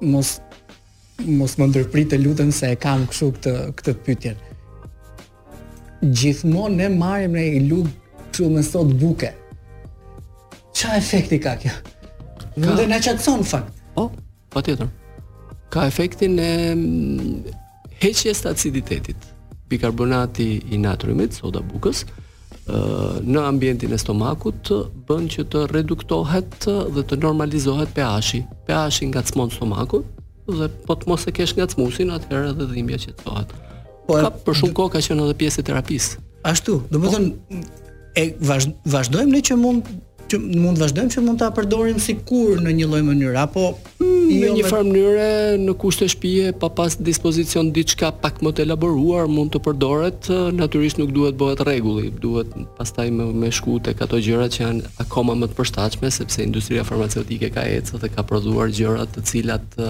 mos 0.00 0.38
mos 1.26 1.52
më 1.58 1.66
ndërprit 1.72 2.12
të 2.12 2.18
lutem 2.22 2.52
se 2.54 2.68
e 2.72 2.76
kam 2.78 3.02
kështu 3.10 3.26
këtë 3.34 3.52
këtë 3.80 3.94
pyetje. 4.06 4.32
Gjithmonë 6.20 6.76
ne 6.78 6.86
marrim 6.94 7.32
ne 7.34 7.42
i 7.58 7.62
lut 7.68 7.88
këtu 8.20 8.46
me 8.54 8.62
sot 8.62 8.92
buke. 9.00 9.32
Çfarë 10.78 11.00
efekti 11.02 11.40
ka 11.44 11.56
kjo? 11.60 11.74
Mund 12.62 12.78
të 12.78 12.86
na 12.92 13.00
çakson 13.04 13.42
fakt. 13.50 13.74
Po, 13.96 14.06
oh, 14.06 14.12
patjetër. 14.54 14.88
Ka 15.74 15.88
efektin 15.90 16.38
e 16.38 16.52
heqjes 18.00 18.44
të 18.44 18.54
aciditetit. 18.54 19.28
Bikarbonati 19.68 20.48
i 20.72 20.78
natriumit, 20.78 21.34
soda 21.36 21.60
bukës, 21.66 22.06
në 22.70 23.42
ambientin 23.48 23.92
e 23.94 23.98
stomakut 23.98 24.68
bën 25.08 25.28
që 25.32 25.44
të 25.52 25.62
reduktohet 25.72 26.56
dhe 26.94 27.04
të 27.10 27.18
normalizohet 27.22 27.92
pH-i. 27.96 28.42
pH-i 28.66 29.06
ngacmon 29.12 29.50
stomakun 29.50 30.02
dhe 30.48 30.68
po 30.86 30.94
të 30.96 31.08
mos 31.08 31.26
e 31.28 31.32
kesh 31.36 31.54
ngacmusin 31.58 32.08
atëherë 32.14 32.52
edhe 32.54 32.66
dhimbja 32.72 32.96
që 33.04 33.12
thotë. 33.22 33.56
Po 34.08 34.16
ka 34.20 34.30
për 34.44 34.56
shumë 34.60 34.76
kohë 34.78 34.92
ka 34.94 35.02
qenë 35.06 35.24
edhe 35.26 35.36
pjesë 35.40 35.60
e 35.60 35.66
terapisë. 35.68 36.20
Ashtu, 36.48 36.80
do 36.92 36.96
të 37.00 37.08
po, 37.08 37.62
e 38.16 38.24
vazh, 38.50 38.68
vazhdojmë 38.88 39.32
ne 39.36 39.42
që 39.48 39.58
mund 39.60 39.82
që 40.32 40.38
mund 40.40 40.76
të 40.78 40.82
vazhdojmë 40.86 41.12
që 41.14 41.22
mund 41.26 41.40
ta 41.40 41.48
përdorim 41.56 42.00
sikur 42.04 42.60
në 42.64 42.72
një 42.82 42.88
lloj 42.92 43.00
mënyre 43.04 43.36
apo 43.46 43.66
hmm, 44.00 44.17
në 44.28 44.48
jo, 44.48 44.54
një 44.58 44.64
farë 44.68 44.86
mënyre 44.88 45.26
në 45.62 45.74
kushte 45.80 46.08
shtëpie 46.10 46.50
pa 46.60 46.68
pas 46.78 46.94
dispozicion 47.00 47.70
diçka 47.74 48.10
pak 48.22 48.40
më 48.44 48.52
të 48.56 48.66
elaboruar 48.66 49.28
mund 49.30 49.52
të 49.54 49.60
përdoret, 49.66 50.28
natyrisht 50.56 51.00
nuk 51.00 51.12
duhet 51.16 51.38
bëhet 51.40 51.62
rregulli, 51.66 52.10
duhet 52.22 52.52
pastaj 52.78 53.08
me, 53.14 53.26
me 53.32 53.50
shku 53.54 53.78
tek 53.88 54.02
ato 54.04 54.20
gjëra 54.24 54.48
që 54.52 54.62
janë 54.64 54.92
akoma 55.04 55.36
më 55.38 55.50
të 55.52 55.58
përshtatshme 55.58 56.10
sepse 56.14 56.44
industria 56.44 56.84
farmaceutike 56.88 57.50
ka 57.56 57.64
ecur 57.78 58.02
dhe 58.02 58.12
ka 58.14 58.22
prodhuar 58.28 58.70
gjëra 58.74 59.08
të 59.14 59.24
cilat 59.30 59.80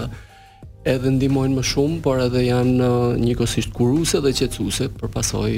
edhe 0.87 1.11
ndihmojnë 1.17 1.57
më 1.59 1.63
shumë, 1.73 1.97
por 2.05 2.21
edhe 2.23 2.45
janë 2.47 2.89
njëkohësisht 3.19 3.73
kuruse 3.75 4.21
dhe 4.23 4.31
qetësuese, 4.39 4.87
për 4.99 5.11
pasoj 5.13 5.49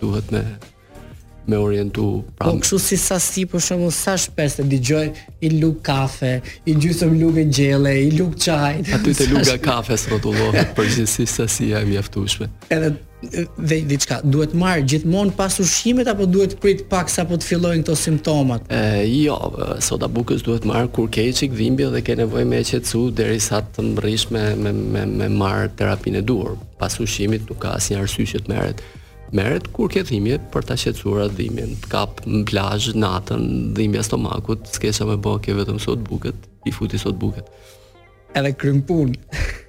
duhet 0.00 0.30
me 0.32 0.44
me 1.48 1.56
orientu 1.56 2.24
pra. 2.36 2.46
Po 2.52 2.58
kështu 2.60 2.78
si 2.80 2.96
sa 3.00 3.16
si 3.22 3.46
për 3.48 3.62
shembull 3.64 3.92
sa 3.94 4.14
shpesh 4.20 4.58
të 4.60 4.66
dëgjoj 4.74 5.04
i 5.40 5.50
luk 5.58 5.80
kafe, 5.88 6.34
i 6.68 6.76
gjysëm 6.76 7.16
lugë 7.20 7.46
gjelle, 7.54 7.92
i 8.06 8.10
luk 8.18 8.36
çaj. 8.40 8.84
Aty 8.94 9.16
te 9.18 9.26
luga 9.32 9.56
kafe 9.64 9.96
rrotullohet 10.04 10.74
përgjithsisht 10.76 11.40
sa 11.40 11.48
si 11.50 11.70
e 11.74 11.82
mjaftueshme. 11.90 12.50
Edhe 12.72 12.94
dhe 13.66 13.80
diçka, 13.90 14.20
duhet 14.22 14.52
marr 14.54 14.84
gjithmonë 14.86 15.32
pas 15.40 15.56
ushqimit 15.62 16.06
apo 16.10 16.28
duhet 16.30 16.52
prit 16.62 16.84
pak 16.92 17.08
sa 17.10 17.24
po 17.26 17.34
të 17.40 17.48
fillojnë 17.48 17.82
këto 17.82 17.96
simptomat? 17.98 18.68
E, 18.70 19.08
jo, 19.24 19.34
soda 19.82 20.06
bukës 20.06 20.44
duhet 20.46 20.62
marr 20.70 20.86
kur 20.94 21.08
ke 21.10 21.24
çik 21.34 21.56
dhimbje 21.58 21.88
dhe 21.96 22.04
ke 22.06 22.14
nevojë 22.20 22.46
me 22.52 22.60
qetësu 22.68 23.08
derisa 23.18 23.58
të 23.72 23.88
mbrish 23.88 24.28
me 24.34 24.44
me 24.62 24.70
me, 24.76 25.02
me 25.18 25.28
marr 25.34 25.66
terapinë 25.80 26.20
e 26.22 26.26
duhur. 26.30 26.54
Pas 26.78 26.94
ushqimit 27.02 27.48
nuk 27.50 27.58
ka 27.64 27.74
asnjë 27.80 28.04
arsye 28.04 28.28
që 28.36 28.44
të 28.46 28.54
merret 28.54 28.86
merret 29.34 29.66
kur 29.74 29.88
ke 29.92 30.02
dhimbje 30.08 30.38
për 30.52 30.66
ta 30.70 30.76
shqetësuar 30.78 31.32
dhimbjen. 31.36 31.74
Kap 31.92 32.22
në 32.26 32.44
plazh 32.48 32.92
natën, 32.96 33.44
dhimbja 33.76 34.04
stomakut, 34.06 34.66
s'kesha 34.74 35.06
me 35.08 35.16
më 35.18 35.54
vetëm 35.60 35.80
sot 35.80 35.98
buket, 36.08 36.34
i 36.66 36.72
futi 36.72 36.98
sot 36.98 37.14
buket. 37.18 37.46
Edhe 38.34 38.52
krym 38.52 38.82
punë. 38.82 39.14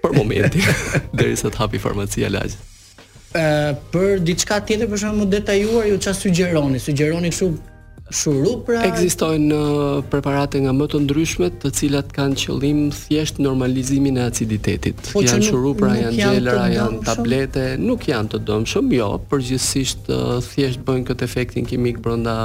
për 0.03 0.13
momentin, 0.15 0.61
derisa 1.17 1.49
të 1.51 1.57
hapi 1.59 1.77
farmacia 1.79 2.29
lajë. 2.29 2.57
Ë 3.35 3.75
për 3.91 4.23
diçka 4.25 4.59
tjetër 4.65 4.87
për 4.89 4.97
shkak 4.97 5.15
më 5.17 5.25
detajuar 5.29 5.85
ju 5.89 5.97
ç'a 6.01 6.13
sugjeroni? 6.17 6.79
Sugjeroni 6.79 7.29
kështu 7.33 7.49
shurupra 8.13 8.81
ekzistojnë 8.89 9.55
uh, 9.55 9.99
preparate 10.11 10.57
nga 10.65 10.73
më 10.73 10.87
të 10.91 11.01
ndryshmet 11.05 11.59
të 11.63 11.71
cilat 11.79 12.09
kanë 12.15 12.37
qëllim 12.41 12.79
thjesht 12.95 13.39
normalizimin 13.43 14.17
e 14.17 14.25
aciditetit. 14.29 15.11
Po 15.13 15.21
janë 15.25 15.45
shurupra, 15.45 15.93
janë 15.99 16.15
gjelëra, 16.17 16.65
janë 16.77 17.01
tablete, 17.07 17.67
nuk 17.81 18.07
janë 18.09 18.33
të 18.35 18.41
dëmshëm, 18.49 18.91
jo, 18.97 19.09
përgjithsisht 19.31 20.09
uh, 20.13 20.37
thjesht 20.45 20.83
bëjnë 20.89 21.09
këtë 21.11 21.27
efektin 21.29 21.69
kimik 21.69 22.01
brenda 22.03 22.37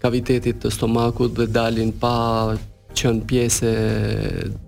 kavitetit 0.00 0.62
të 0.64 0.72
stomakut 0.72 1.34
dhe 1.40 1.48
dalin 1.52 1.90
pa 2.00 2.14
qënë 2.98 3.22
pjesë 3.30 3.70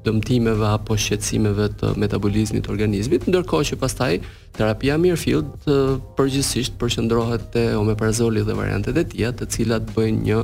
dëmtimeve 0.07 0.67
apo 0.69 0.97
shqetsimeve 0.99 1.67
të 1.81 1.93
metabolizmit 2.01 2.65
të 2.67 2.73
organizmit, 2.73 3.27
ndërkohë 3.31 3.69
që 3.73 3.79
pastaj 3.83 4.19
terapia 4.57 4.97
Mirfield 5.01 5.67
përgjithsisht 6.19 6.77
përqendrohet 6.81 7.49
te 7.55 7.67
omeprazoli 7.79 8.45
dhe 8.47 8.57
variantet 8.59 9.01
e 9.03 9.07
tjera, 9.13 9.35
të 9.39 9.49
cilat 9.57 9.91
bëjnë 9.95 10.23
një 10.29 10.41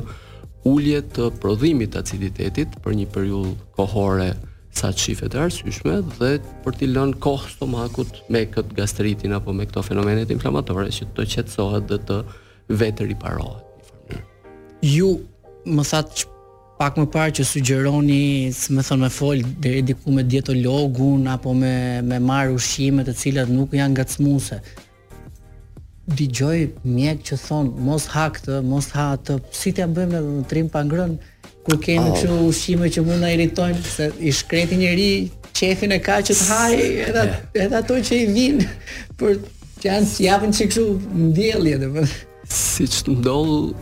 ulje 0.68 1.02
të 1.16 1.28
prodhimit 1.42 1.94
të 1.94 2.02
aciditetit 2.02 2.78
për 2.85 2.99
një 2.99 3.08
periudhë 3.14 3.54
kohore 3.78 4.32
sa 4.78 4.90
të 4.94 5.00
shifet 5.04 5.35
e 5.37 5.40
arsyshme 5.47 5.94
dhe 6.18 6.32
për 6.64 6.76
t'i 6.80 6.88
lënë 6.92 7.18
kohë 7.25 7.52
stomakut 7.54 8.18
me 8.32 8.42
këtë 8.52 8.76
gastritin 8.78 9.32
apo 9.38 9.54
me 9.56 9.64
këto 9.68 9.82
fenomenet 9.87 10.30
inflamatore 10.35 10.90
që 10.99 11.08
të 11.16 11.26
qetësohet 11.35 11.88
dhe 11.90 12.00
të 12.11 12.18
vetë 12.82 13.06
riparohet. 13.08 13.64
Ju 14.85 15.14
më 15.75 15.85
thatë 15.88 16.18
që 16.20 16.26
pak 16.78 16.94
më 17.00 17.06
parë 17.11 17.35
që 17.38 17.44
sugjeroni, 17.47 18.50
si 18.54 18.75
më 18.76 18.85
thonë 18.87 19.02
me 19.02 19.08
fol, 19.11 19.40
deri 19.62 19.80
diku 19.88 20.12
me 20.14 20.23
dietologun 20.23 21.25
apo 21.32 21.50
me 21.58 21.73
me 22.06 22.20
marr 22.28 22.52
ushqime 22.54 23.02
të 23.06 23.14
cilat 23.20 23.50
nuk 23.54 23.75
janë 23.75 23.97
ngacmuese. 23.97 24.61
Dëgjoj 26.18 26.61
mjek 26.94 27.25
që 27.28 27.38
thon 27.44 27.73
mos 27.87 28.06
ha 28.14 28.28
këtë, 28.35 28.61
mos 28.70 28.87
ha 28.94 29.08
atë, 29.16 29.40
si 29.61 29.73
t'ia 29.75 29.88
bëjmë 29.97 30.14
në 30.14 30.44
ndrim 30.44 30.70
pa 30.76 30.85
ngrënë 30.87 31.35
kur 31.66 31.80
kemi 31.88 32.14
kështu 32.14 32.30
oh. 32.38 32.47
ushqime 32.52 32.88
që 32.94 33.04
mund 33.08 33.26
na 33.26 33.35
iritojnë 33.35 33.82
se 33.97 34.06
i 34.20 34.32
shkreti 34.38 34.78
njëri 34.80 35.11
qefin 35.58 35.97
e 35.99 36.00
ka 36.06 36.20
që 36.28 36.38
të 36.40 36.47
haj 36.52 36.76
edhe 36.85 37.26
yeah. 37.30 37.35
edhe 37.66 37.76
ato 37.82 37.99
që 38.11 38.23
i 38.23 38.30
vijnë 38.38 38.70
për 39.20 39.37
që 39.82 39.90
janë 39.90 40.08
si 40.14 40.28
japin 40.30 40.54
çikshu 40.61 40.87
ndjellje 41.32 41.76
domethënë. 41.85 42.25
Siç 42.49 43.02
ndodh 43.11 43.75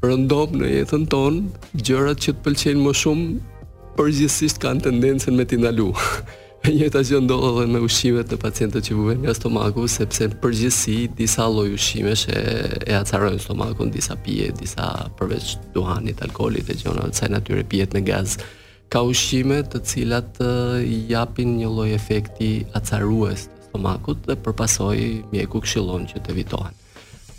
rëndom 0.00 0.54
në 0.60 0.68
jetën 0.80 1.02
tonë, 1.12 1.46
gjërat 1.84 2.20
që 2.24 2.32
të 2.36 2.44
pëlqejnë 2.46 2.84
më 2.86 2.92
shumë 3.02 3.96
përgjithsisht 3.98 4.60
kanë 4.62 4.86
tendencën 4.86 5.34
me 5.36 5.44
t'i 5.44 5.58
ndalu. 5.60 5.90
Me 6.64 6.72
njëjta 6.76 7.02
gjë 7.08 7.18
ndohë 7.26 7.48
edhe 7.56 7.66
me 7.72 7.80
ushqimet 7.84 8.32
në 8.32 8.38
pacientëve 8.40 8.82
që 8.86 8.96
buve 8.96 9.14
nga 9.22 9.34
stomaku, 9.36 9.84
sepse 9.92 10.28
në 10.32 10.96
disa 11.18 11.46
lloj 11.48 11.72
ushqimesh 11.76 12.26
e, 12.32 12.38
e 12.86 12.94
acarojnë 12.96 13.40
stomakun, 13.44 13.90
disa 13.92 14.16
pije, 14.16 14.50
disa 14.60 15.08
përveç 15.18 15.54
duhanit, 15.74 16.22
alkoolit 16.24 16.68
e 16.72 16.76
gjëra 16.80 17.08
të 17.08 17.12
kësaj 17.16 17.30
natyre 17.36 17.64
pihet 17.64 17.92
në 17.96 18.04
gaz. 18.08 18.38
Ka 18.90 19.02
ushqime 19.06 19.60
të 19.70 19.82
cilat 19.86 20.40
japin 21.12 21.58
një 21.60 21.68
lloj 21.70 21.90
efekti 21.94 22.52
acarues 22.74 23.48
të 23.52 23.68
stomakut 23.68 24.18
dhe 24.26 24.34
përpasoj 24.44 24.98
mjeku 25.32 25.60
këshillon 25.64 26.08
që 26.10 26.24
të 26.24 26.34
evitohen. 26.34 26.72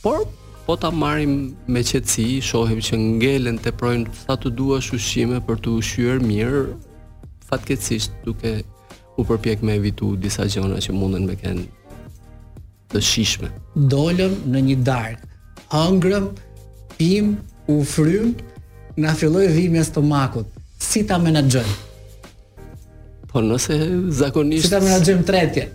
Por 0.01 0.23
po 0.71 0.77
ta 0.79 0.87
marrim 0.89 1.51
me 1.67 1.81
qetësi, 1.83 2.39
shohim 2.47 2.77
që 2.79 2.95
ngelen 3.19 3.57
të 3.59 3.71
projnë 3.75 4.05
sa 4.21 4.37
të 4.39 4.53
duash 4.55 4.93
ushqime 4.95 5.41
për 5.43 5.57
të 5.65 5.71
ushqyer 5.81 6.21
mirë, 6.23 6.61
fatkecisht, 7.49 8.13
duke 8.23 8.53
u 9.19 9.25
përpjek 9.27 9.65
me 9.67 9.75
evitu 9.81 10.13
disa 10.25 10.45
gjona 10.53 10.77
që 10.85 10.95
mundën 10.95 11.27
me 11.27 11.35
kenë 11.41 11.65
të 12.93 13.01
shishme. 13.03 13.49
Dolëm 13.91 14.37
në 14.53 14.61
një 14.69 14.77
darkë, 14.89 15.27
hëngrëm, 15.75 16.29
pim, 16.95 17.33
u 17.73 17.75
frym, 17.95 18.31
na 19.03 19.11
filloj 19.23 19.45
e 19.81 19.83
stomakut. 19.89 20.47
Si 20.79 21.03
ta 21.03 21.17
menaxhoj? 21.19 21.65
Po 23.27 23.43
nëse 23.49 23.75
zakonisht 24.21 24.69
Si 24.69 24.71
ta 24.71 24.79
menaxhojm 24.79 25.19
tretje? 25.27 25.67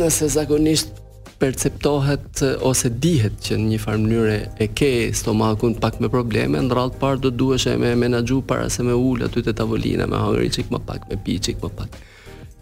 Nëse 0.00 0.32
zakonisht 0.32 0.96
perceptohet 1.40 2.42
ose 2.66 2.90
dihet 3.02 3.38
që 3.46 3.56
në 3.56 3.68
një 3.72 3.78
farë 3.80 4.00
mënyrë 4.02 4.34
e 4.60 4.66
ke 4.76 4.90
stomakun 5.16 5.74
pak 5.80 5.96
me 6.04 6.10
probleme, 6.12 6.60
ndrallt 6.66 6.98
parë 7.00 7.22
do 7.24 7.30
duhesh 7.32 7.66
e 7.72 7.76
me 7.80 7.94
menaxhu 7.96 8.42
para 8.50 8.68
se 8.70 8.84
me 8.84 8.92
ul 8.92 9.24
aty 9.24 9.40
te 9.46 9.54
tavolina 9.56 10.04
me 10.12 10.20
hëngri 10.20 10.50
çik 10.58 10.68
më 10.74 10.80
pak 10.90 11.06
me 11.08 11.16
pi 11.24 11.38
çik 11.48 11.62
më 11.64 11.70
pak 11.78 11.96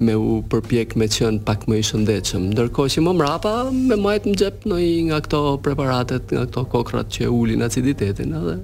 me 0.07 0.14
u 0.14 0.38
përpjek 0.50 0.94
me 0.94 1.09
qen 1.11 1.40
pak 1.46 1.64
më 1.66 1.79
i 1.81 1.87
shëndetshëm. 1.88 2.44
Ndërkohë 2.55 2.92
që 2.94 3.02
më 3.02 3.14
mrapa 3.18 3.55
me 3.74 3.96
majt 3.98 4.29
më 4.31 4.35
xhep 4.40 4.61
ndonjë 4.70 5.07
nga 5.09 5.18
këto 5.26 5.40
preparatet, 5.64 6.31
nga 6.35 6.44
këto 6.46 6.62
kokrat 6.74 7.09
që 7.16 7.26
ulin 7.35 7.66
aciditetin 7.66 8.37
edhe 8.40 8.55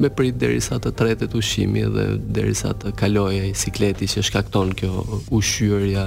me 0.00 0.08
prit 0.16 0.38
derisa 0.38 0.78
të 0.82 0.92
tretet 0.98 1.34
ushqimi 1.38 1.82
dhe 1.96 2.06
derisa 2.38 2.70
të 2.78 2.94
kalojë 3.00 3.50
sikleti 3.58 4.06
që 4.14 4.22
shkakton 4.28 4.70
kjo 4.78 4.92
ushqyerja 5.38 6.06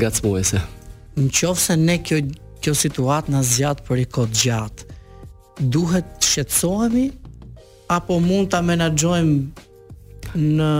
ngacmuese 0.00 0.60
në 1.14 1.30
qovë 1.30 1.60
se 1.62 1.76
ne 1.78 1.96
kjo, 2.02 2.16
kjo 2.62 2.74
situatë 2.76 3.34
në 3.34 3.42
zjatë 3.50 3.84
për 3.86 4.00
i 4.02 4.06
kod 4.10 4.32
gjatë, 4.34 4.88
duhet 5.60 6.08
të 6.20 6.26
shetsohemi, 6.32 7.08
apo 7.94 8.16
mund 8.20 8.50
të 8.50 8.58
amenagjojmë 8.58 9.38
në 10.40 10.72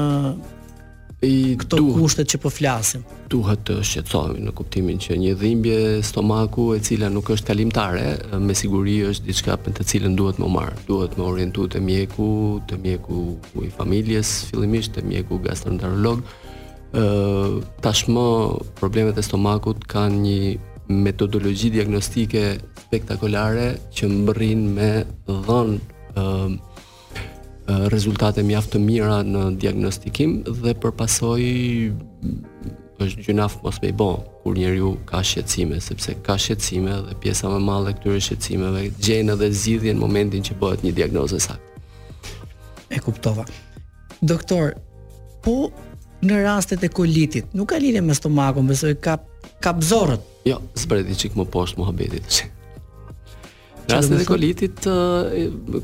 i 1.25 1.55
këto 1.57 1.79
duhet, 1.79 1.99
kushtet 2.03 2.33
që 2.35 2.41
po 2.43 2.51
flasim. 2.53 3.05
Duhet 3.33 3.63
të 3.69 3.79
shqetësohemi 3.87 4.43
në 4.45 4.53
kuptimin 4.59 4.99
që 5.01 5.17
një 5.23 5.37
dhimbje 5.41 5.77
stomaku 6.11 6.67
e 6.77 6.81
cila 6.85 7.09
nuk 7.13 7.31
është 7.37 7.53
kalimtare, 7.53 8.09
me 8.45 8.57
siguri 8.59 8.99
është 9.13 9.29
diçka 9.31 9.55
për 9.65 9.77
të 9.79 9.87
cilën 9.93 10.19
duhet 10.19 10.43
më 10.43 10.51
marr. 10.53 10.75
Duhet 10.89 11.15
më 11.19 11.29
orientu 11.31 11.69
te 11.73 11.81
mjeku, 11.81 12.29
te 12.69 12.77
mjeku 12.83 13.29
i 13.63 13.71
familjes, 13.79 14.35
fillimisht 14.51 14.99
te 14.99 15.03
mjeku 15.07 15.39
gastroenterolog, 15.47 16.21
tashmë 17.83 18.27
problemet 18.79 19.19
e 19.19 19.23
stomakut 19.23 19.83
kanë 19.91 20.19
një 20.21 20.57
metodologji 20.89 21.71
diagnostike 21.75 22.59
spektakolare 22.87 23.71
që 23.91 24.09
mbërrin 24.11 24.61
me 24.77 24.91
dhën 25.27 25.73
ë 26.17 27.91
rezultate 27.91 28.45
mjaft 28.45 28.75
të 28.75 28.79
mira 28.85 29.23
në 29.25 29.45
diagnostikim 29.57 30.43
dhe 30.47 30.75
për 30.85 30.93
pasoi 31.01 31.49
është 33.03 33.23
gjunaf 33.27 33.57
mos 33.65 33.81
me 33.83 33.89
i 33.89 33.93
bo 33.97 34.13
kur 34.43 34.55
njerë 34.57 34.77
ju 34.79 34.91
ka 35.09 35.23
shqecime 35.25 35.81
sepse 35.81 36.15
ka 36.23 36.37
shqecime 36.39 36.95
dhe 37.09 37.17
pjesa 37.21 37.49
më 37.51 37.59
malë 37.69 37.87
dhe 37.89 37.95
këtyre 37.99 38.21
shqecime 38.23 38.71
dhe 38.77 38.83
gjenë 39.03 39.35
dhe 39.41 39.51
zidhje 39.51 39.97
në 39.97 39.99
momentin 40.05 40.45
që 40.47 40.61
bëhet 40.61 40.85
një 40.85 40.93
diagnoze 41.01 41.41
sakë 41.43 41.73
e 42.95 43.01
kuptova 43.03 43.49
doktor, 44.21 44.77
po 45.43 45.73
në 46.25 46.43
rastet 46.45 46.85
e 46.85 46.89
kolitit. 46.93 47.53
Nuk 47.57 47.71
ka 47.73 47.79
lidhje 47.81 48.03
me 48.05 48.15
stomakun, 48.17 48.69
besoj 48.71 48.95
ka 49.05 49.19
ka 49.61 49.73
bzorrët. 49.77 50.25
Jo, 50.49 50.59
spreti 50.77 51.17
çik 51.21 51.37
më 51.39 51.47
poshtë 51.53 51.81
muhabetit. 51.81 52.43
Në 53.85 53.93
rastet 53.99 54.23
e 54.23 54.27
kolitit, 54.29 54.87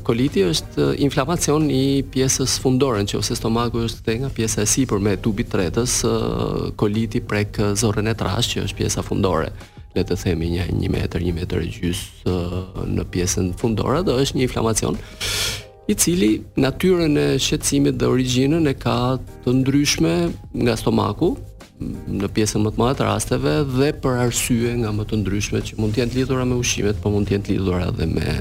koliti 0.05 0.43
është 0.49 0.87
inflamacion 1.05 1.67
i 1.73 2.01
pjesës 2.13 2.55
fundore, 2.61 3.03
që 3.09 3.19
ose 3.21 3.37
stomaku 3.37 3.83
është 3.87 4.05
te 4.07 4.15
nga 4.21 4.29
pjesa 4.37 4.65
e 4.65 4.69
sipërme 4.69 5.13
me 5.15 5.21
tubit 5.21 5.49
tretës, 5.53 5.99
koliti 6.81 7.21
prek 7.21 7.61
zorën 7.81 8.09
e 8.09 8.15
trashë, 8.21 8.55
që 8.57 8.65
është 8.67 8.79
pjesa 8.81 9.05
fundore, 9.05 9.49
le 9.95 10.05
të 10.09 10.17
themi 10.25 10.49
një, 10.55 10.69
një 10.81 10.89
meter, 10.97 11.21
një 11.25 11.35
meter 11.41 11.61
e 11.65 11.69
gjysë 11.77 12.37
në 12.97 13.09
pjesën 13.13 13.53
fundore, 13.61 14.01
dhe 14.07 14.17
është 14.25 14.39
një 14.41 14.49
inflamacion 14.49 14.97
i 15.91 15.95
cili 15.99 16.29
natyrën 16.55 17.15
e 17.19 17.27
shqetësimit 17.45 17.97
dhe 17.99 18.07
origjinën 18.07 18.67
e 18.69 18.73
ka 18.83 18.97
të 19.45 19.55
ndryshme 19.61 20.13
nga 20.63 20.75
stomaku 20.79 21.31
në 22.19 22.27
pjesën 22.35 22.63
më 22.63 22.71
të 22.75 22.81
madhe 22.81 22.97
të 22.99 23.07
rasteve 23.09 23.53
dhe 23.75 23.89
për 24.03 24.21
arsye 24.27 24.73
nga 24.81 24.91
më 24.95 25.07
të 25.09 25.19
ndryshme 25.23 25.61
që 25.67 25.79
mund 25.81 25.95
të 25.97 26.03
jenë 26.03 26.17
lidhura 26.19 26.45
me 26.51 26.59
ushqimet, 26.63 27.01
por 27.03 27.11
mund 27.15 27.27
të 27.29 27.35
jenë 27.35 27.51
lidhura 27.53 27.85
edhe 27.89 28.07
me 28.13 28.37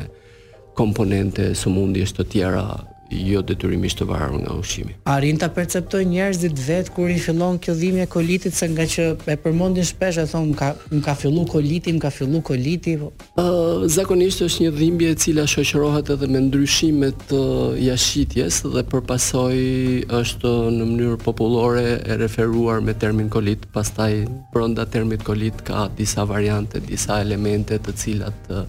komponente 0.79 1.51
sëmundjes 1.63 2.15
të 2.19 2.29
tjera 2.35 2.65
jo 3.11 3.43
detyrimisht 3.43 3.99
të 4.01 4.07
varur 4.07 4.39
nga 4.41 4.55
ushqimi. 4.55 4.95
A 5.11 5.19
rin 5.21 5.37
ta 5.39 5.49
perceptoj 5.53 6.05
njerëzit 6.07 6.59
vet 6.67 6.89
kur 6.95 7.11
i 7.11 7.19
fillon 7.19 7.59
kjo 7.59 7.75
dhimbje 7.75 8.07
kolitit 8.07 8.55
se 8.55 8.69
nga 8.71 8.83
që 8.87 9.05
e 9.35 9.37
përmendin 9.45 9.85
shpesh 9.87 10.19
e 10.23 10.27
thon 10.31 10.53
ka 10.55 10.71
më 10.93 11.03
ka 11.05 11.15
fillu 11.19 11.45
koliti, 11.47 11.93
më 11.93 12.01
ka 12.07 12.11
fillu 12.15 12.41
koliti. 12.47 12.95
Ë 12.97 13.43
uh, 13.43 13.89
zakonisht 13.91 14.45
është 14.47 14.63
një 14.67 14.71
dhimbje 14.79 15.09
e 15.11 15.15
cila 15.25 15.47
shoqërohet 15.51 16.13
edhe 16.15 16.29
me 16.31 16.41
ndryshime 16.47 17.11
të 17.27 17.41
jashtjes 17.89 18.63
dhe 18.73 18.83
për 18.93 19.03
pasoi 19.09 20.05
është 20.21 20.53
në 20.79 20.87
mënyrë 20.93 21.19
popullore 21.25 21.99
e 22.07 22.21
referuar 22.23 22.79
me 22.85 22.95
termin 22.95 23.29
kolit, 23.33 23.67
pastaj 23.75 24.13
brenda 24.55 24.87
termit 24.87 25.27
kolit 25.27 25.67
ka 25.67 25.89
disa 25.99 26.23
variante, 26.25 26.79
disa 26.87 27.19
elemente 27.27 27.79
të 27.79 27.97
cilat 28.05 28.55
uh, 28.55 28.65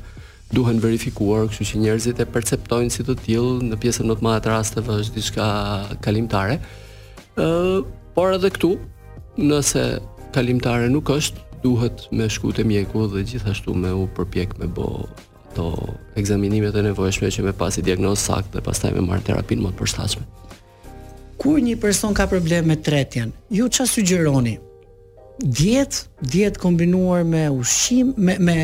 duhen 0.53 0.79
verifikuar, 0.83 1.47
kështu 1.49 1.67
që 1.71 1.81
njerëzit 1.85 2.19
e 2.19 2.25
perceptojnë 2.29 2.91
si 2.91 3.05
të 3.07 3.15
tillë 3.25 3.69
në 3.71 3.77
pjesën 3.81 4.07
më 4.11 4.17
të 4.19 4.25
madhe 4.25 4.41
të 4.45 4.51
rasteve 4.51 4.97
është 5.03 5.15
diçka 5.15 5.47
kalimtare. 6.03 6.59
Ë, 7.39 7.81
por 8.15 8.35
edhe 8.37 8.51
këtu, 8.55 8.73
nëse 9.39 9.83
kalimtare 10.35 10.89
nuk 10.91 11.09
është, 11.15 11.41
duhet 11.63 12.05
me 12.11 12.27
shku 12.31 12.51
te 12.57 12.65
mjeku 12.67 13.05
dhe 13.13 13.23
gjithashtu 13.31 13.75
me 13.77 13.93
u 13.95 14.05
përpjek 14.17 14.57
me 14.59 14.67
bë 14.75 14.87
ato 15.51 15.65
ekzaminimet 16.19 16.75
e 16.79 16.85
nevojshme 16.89 17.27
që 17.31 17.43
me 17.47 17.51
pasi 17.55 17.83
diagnozë 17.85 18.23
saktë 18.25 18.55
dhe 18.57 18.63
pastaj 18.65 18.93
me 18.95 19.03
marrë 19.07 19.25
terapinë 19.29 19.63
më 19.65 19.73
të 19.73 19.79
përshtatshme. 19.81 20.25
Kur 21.41 21.57
një 21.63 21.75
person 21.81 22.13
ka 22.15 22.27
probleme 22.29 22.73
me 22.73 22.77
tretjen, 22.77 23.31
ju 23.49 23.67
ç'a 23.71 23.87
sugjeroni? 23.89 24.57
Dietë, 25.41 26.05
dietë 26.33 26.61
kombinuar 26.61 27.23
me 27.25 27.47
ushqim, 27.49 28.13
me 28.17 28.35
me 28.39 28.57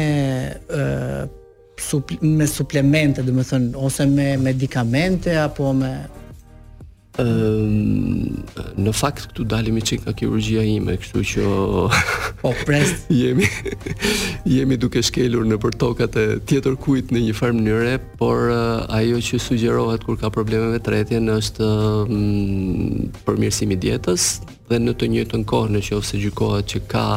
supl 1.79 2.17
me 2.25 2.45
suplemente, 2.49 3.21
dhe 3.21 3.31
më 3.33 3.43
thënë, 3.49 3.73
ose 3.79 4.05
me 4.09 4.35
medikamente, 4.41 5.37
apo 5.39 5.71
me... 5.77 5.91
Um, 7.17 8.37
në 8.77 8.91
fakt 8.93 9.23
këtu 9.31 9.47
dalim 9.49 9.79
i 9.79 9.81
çik 9.81 10.03
nga 10.05 10.13
kirurgjia 10.17 10.61
ime, 10.69 10.93
kështu 11.01 11.23
që 11.31 11.45
po 12.43 12.51
pres 12.67 12.91
jemi 13.21 13.47
jemi 14.45 14.77
duke 14.77 15.01
shkelur 15.01 15.47
në 15.49 15.57
për 15.63 15.79
tokat 15.81 16.19
e 16.21 16.25
tjetër 16.51 16.75
kujt 16.83 17.09
në 17.09 17.23
një 17.25 17.33
farë 17.39 17.57
mënyre, 17.57 17.95
por 18.21 18.51
uh, 18.53 18.85
ajo 18.99 19.17
që 19.29 19.41
sugjerohet 19.47 20.05
kur 20.05 20.21
ka 20.21 20.29
probleme 20.33 20.69
me 20.75 20.83
tretjen 20.85 21.33
është 21.39 21.71
um, 22.05 23.09
përmirësimi 23.25 23.79
dietës 23.81 24.29
dhe 24.69 24.77
në 24.85 24.93
të 25.01 25.09
njëjtën 25.15 25.49
kohë 25.49 25.73
nëse 25.73 26.21
gjykohet 26.21 26.69
që 26.75 26.85
ka 26.91 27.07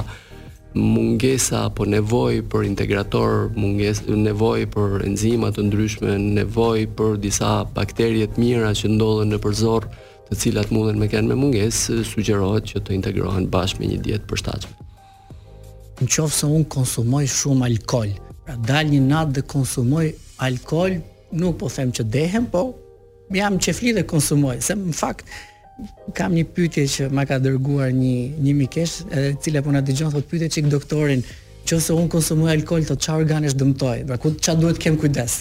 mungesa 0.74 1.66
apo 1.66 1.84
nevoj 1.86 2.40
për 2.48 2.64
integrator, 2.66 3.48
munges, 3.56 4.02
nevoj 4.06 4.68
për 4.70 5.02
enzima 5.06 5.50
të 5.52 5.64
ndryshme, 5.66 6.14
nevoj 6.38 6.84
për 6.96 7.16
disa 7.22 7.64
bakterjet 7.74 8.36
të 8.36 8.42
mira 8.44 8.70
që 8.78 8.90
ndodhen 8.94 9.34
në 9.34 9.40
përzor, 9.42 9.88
të 10.30 10.38
cilat 10.42 10.70
mundën 10.70 10.98
me 11.02 11.08
kenë 11.10 11.26
me 11.32 11.38
munges, 11.42 11.88
sugjerohet 12.12 12.70
që 12.70 12.84
të 12.86 12.94
integrohen 13.00 13.48
bashkë 13.50 13.82
me 13.82 13.88
një 13.90 14.00
dietë 14.06 14.30
përshtatshme. 14.30 14.88
Në 16.00 16.06
qofë 16.06 16.38
se 16.38 16.46
unë 16.54 16.70
konsumoj 16.72 17.24
shumë 17.34 17.66
alkohol, 17.72 18.14
pra 18.46 18.54
dal 18.70 18.94
një 18.94 19.02
natë 19.10 19.40
dhe 19.40 19.46
konsumoj 19.50 20.06
alkohol, 20.46 21.00
nuk 21.34 21.58
po 21.60 21.68
them 21.70 21.90
që 21.92 22.06
dehem, 22.14 22.46
po 22.50 22.68
jam 23.34 23.58
qefli 23.62 23.98
dhe 23.98 24.06
konsumoj, 24.10 24.60
se 24.62 24.78
më 24.78 24.94
fakt, 24.96 25.26
kam 26.16 26.34
një 26.34 26.44
pyetje 26.54 26.84
që 26.94 27.10
ma 27.14 27.24
ka 27.28 27.38
dërguar 27.42 27.92
një 27.94 28.16
një 28.42 28.54
mikesh, 28.62 29.00
edhe 29.10 29.30
e 29.32 29.38
cila 29.44 29.62
po 29.64 29.72
na 29.74 29.82
dëgjon 29.84 30.12
thotë 30.14 30.28
pyetje 30.30 30.48
çik 30.56 30.70
doktorin, 30.72 31.22
nëse 31.70 31.94
un 31.94 32.08
konsumoj 32.10 32.52
alkol, 32.56 32.84
thotë 32.88 33.04
çfarë 33.06 33.22
organesh 33.24 33.56
dëmtoj? 33.60 34.04
Pra 34.10 34.18
ku 34.20 34.32
ç'a 34.36 34.56
duhet 34.58 34.80
kem 34.82 34.96
kujdes? 35.00 35.40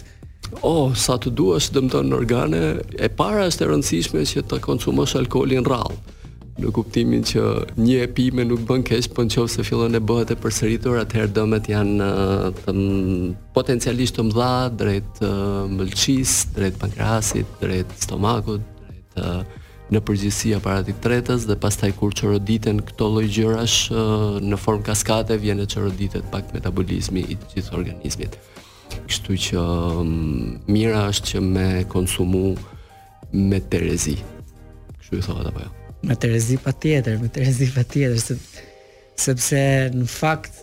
Oh, 0.65 0.93
sa 0.97 1.17
të 1.21 1.33
duash 1.37 1.69
dëmton 1.75 2.13
organe, 2.15 2.81
e 2.97 3.09
para 3.09 3.47
është 3.49 3.65
e 3.67 3.73
rëndësishme 3.73 4.23
që 4.29 4.45
të 4.49 4.61
konsumosh 4.65 5.17
alkolin 5.19 5.65
rrallë 5.67 6.17
në 6.59 6.71
kuptimin 6.75 7.21
që 7.23 7.41
një 7.79 7.99
epime 8.03 8.43
nuk 8.43 8.65
bën 8.67 8.81
keq, 8.83 9.05
po 9.15 9.23
nëse 9.23 9.63
fillon 9.63 9.93
e 9.95 10.01
bëhet 10.03 10.33
e 10.33 10.35
përsëritur, 10.43 10.97
atëherë 11.05 11.31
dëmet 11.37 11.69
janë 11.71 12.07
të 12.57 12.73
m... 12.75 13.29
potencialisht 13.55 14.17
të 14.17 14.25
mëdha 14.27 14.49
drejt 14.81 15.21
mëlçisë, 15.77 16.51
drejt 16.57 16.81
pankreasit, 16.81 17.55
drejt 17.63 17.95
stomakut, 18.03 18.59
drejt 19.15 19.55
në 19.93 19.99
përgjithësi 20.05 20.51
aparatit 20.57 20.99
tretës 21.01 21.45
dhe 21.49 21.55
pastaj 21.61 21.89
kur 21.97 22.13
çoroditen 22.15 22.81
këto 22.85 23.07
lloj 23.15 23.25
gjërash 23.27 23.77
në 24.45 24.59
formë 24.61 24.85
kaskade 24.91 25.37
vjen 25.41 25.63
e 25.63 25.67
çoroditet 25.71 26.27
pak 26.33 26.51
metabolizmi 26.53 27.23
i 27.33 27.37
gjithë 27.53 27.73
organizmit. 27.79 28.35
Kështu 29.09 29.37
që 29.47 29.63
mira 30.73 31.07
është 31.11 31.31
që 31.33 31.41
me 31.45 31.67
konsumu 31.89 32.51
me 33.33 33.59
terezi. 33.71 34.17
Kështu 34.99 35.19
i 35.21 35.25
thohet 35.25 35.49
apo 35.51 35.65
jo? 35.65 35.71
Me 36.05 36.15
terezi 36.15 36.57
patjetër, 36.63 37.17
me 37.19 37.29
terezi 37.35 37.67
patjetër 37.75 38.21
se 38.23 38.37
sepse 39.19 39.63
në 39.97 40.05
fakt 40.09 40.61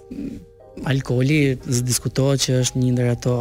alkoholi 0.88 1.42
zë 1.66 1.82
diskutohet 1.88 2.46
që 2.46 2.60
është 2.62 2.84
një 2.84 2.94
ndër 2.94 3.10
ato 3.18 3.34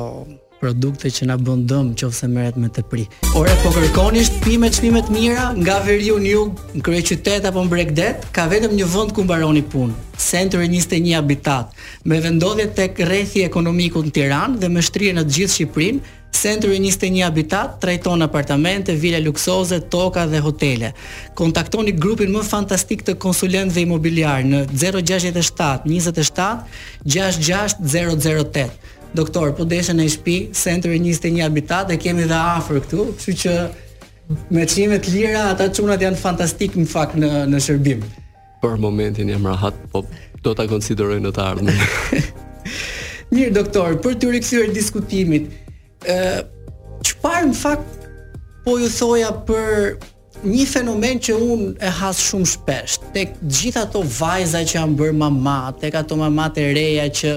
produkte 0.60 1.12
që 1.12 1.28
na 1.30 1.36
bën 1.38 1.64
dëm 1.68 1.90
nëse 1.94 2.28
merret 2.32 2.58
me 2.62 2.70
tepri. 2.72 3.06
Ora 3.38 3.52
po 3.64 3.72
kërkoni 3.76 4.24
shtëpime, 4.28 4.70
çmime 4.72 5.02
të 5.06 5.16
mira 5.16 5.50
nga 5.60 5.80
veriu 5.86 6.18
New, 6.22 6.48
në 6.78 6.84
kryeqytet 6.86 7.48
apo 7.50 7.64
në 7.66 7.72
Bregdet, 7.72 8.28
ka 8.36 8.48
vetëm 8.52 8.76
një 8.78 8.90
vend 8.94 9.16
ku 9.16 9.26
mbaroni 9.28 9.64
punë. 9.72 9.96
Center 10.16 10.64
21 10.64 11.12
Habitat, 11.18 11.74
me 12.08 12.22
vendodhje 12.24 12.70
tek 12.78 13.02
rrethi 13.04 13.44
ekonomiku 13.44 14.04
në 14.08 14.14
Tiranë 14.16 14.62
dhe 14.64 14.72
me 14.72 14.84
shtrirje 14.86 15.18
në 15.20 15.26
të 15.28 15.38
gjithë 15.40 15.56
Shqipërinë, 15.56 16.12
Center 16.36 16.68
21 16.72 17.22
Habitat 17.24 17.78
trajton 17.84 18.24
apartamente, 18.26 18.92
vile 19.00 19.22
luksoze, 19.24 19.78
toka 19.92 20.26
dhe 20.28 20.42
hotele. 20.44 20.90
Kontaktoni 21.40 21.94
grupin 21.96 22.32
më 22.34 22.42
fantastik 22.48 23.06
të 23.08 23.16
konsulent 23.24 23.72
dhe 23.76 23.84
imobiliar 23.86 24.44
në 24.48 24.66
067 24.76 25.88
27 25.92 26.84
66 27.18 27.80
008 27.80 28.95
doktor, 29.16 29.50
po 29.56 29.64
deshën 29.68 29.98
në 30.00 30.06
shtëpi, 30.12 30.36
center 30.56 30.94
21 30.96 31.40
habitat, 31.46 31.92
e 31.94 31.98
kemi 32.02 32.28
dhe 32.28 32.36
afër 32.38 32.82
këtu, 32.86 33.06
kështu 33.18 33.36
që 33.46 33.56
me 34.58 34.66
çime 34.70 34.98
të 35.02 35.14
lira 35.14 35.44
ata 35.54 35.70
çunat 35.78 36.02
janë 36.04 36.20
fantastik 36.20 36.78
në 36.80 36.88
fakt 36.92 37.18
në 37.22 37.32
në 37.52 37.62
shërbim. 37.66 38.04
Për 38.64 38.78
momentin 38.84 39.30
jam 39.32 39.48
rahat, 39.48 39.78
po 39.94 40.04
do 40.46 40.54
ta 40.58 40.68
konsideroj 40.70 41.20
në 41.26 41.34
të 41.38 41.46
ardhmen. 41.46 41.86
Mirë 43.36 43.54
doktor, 43.56 43.96
për 44.06 44.20
të 44.22 44.34
rikthyer 44.36 44.74
diskutimit, 44.76 45.48
ë 46.10 46.44
çfarë 47.10 47.48
në 47.52 47.56
fakt 47.58 48.04
po 48.66 48.78
ju 48.82 48.90
thoja 48.90 49.32
për 49.48 49.96
një 50.46 50.66
fenomen 50.70 51.22
që 51.26 51.36
un 51.42 51.68
e 51.82 51.90
has 52.00 52.20
shumë 52.28 52.50
shpesh, 52.54 52.96
tek 53.16 53.38
gjithë 53.46 53.82
ato 53.88 54.02
vajza 54.20 54.64
që 54.68 54.80
janë 54.82 54.98
bërë 55.00 55.18
mama, 55.24 55.60
tek 55.82 55.98
ato 56.02 56.18
mamat 56.20 56.58
e 56.62 56.68
reja 56.78 57.06
që 57.22 57.34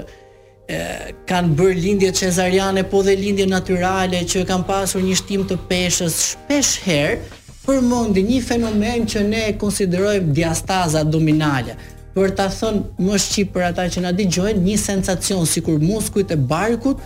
kanë 1.28 1.54
bërë 1.56 1.78
lindje 1.80 2.10
cesariane 2.12 2.82
po 2.92 3.00
dhe 3.02 3.14
lindje 3.16 3.46
natyrale 3.48 4.20
që 4.28 4.42
kanë 4.48 4.66
pasur 4.68 5.00
një 5.02 5.14
shtim 5.16 5.46
të 5.48 5.56
peshës 5.70 6.18
shpesh 6.34 6.72
herë 6.84 7.22
përmendi 7.64 8.20
një 8.26 8.40
fenomen 8.44 9.06
që 9.08 9.22
ne 9.30 9.44
e 9.48 9.54
konsiderojmë 9.60 10.34
diastaza 10.36 11.00
abdominale 11.06 11.78
për 12.12 12.34
ta 12.36 12.50
thënë 12.52 12.84
më 13.08 13.20
shqip 13.24 13.54
për 13.56 13.64
ata 13.70 13.86
që 13.94 14.04
na 14.04 14.12
dëgjojnë 14.18 14.62
një 14.68 14.76
sensacion 14.82 15.48
sikur 15.48 15.80
muskujt 15.80 16.36
e 16.36 16.40
barkut 16.52 17.00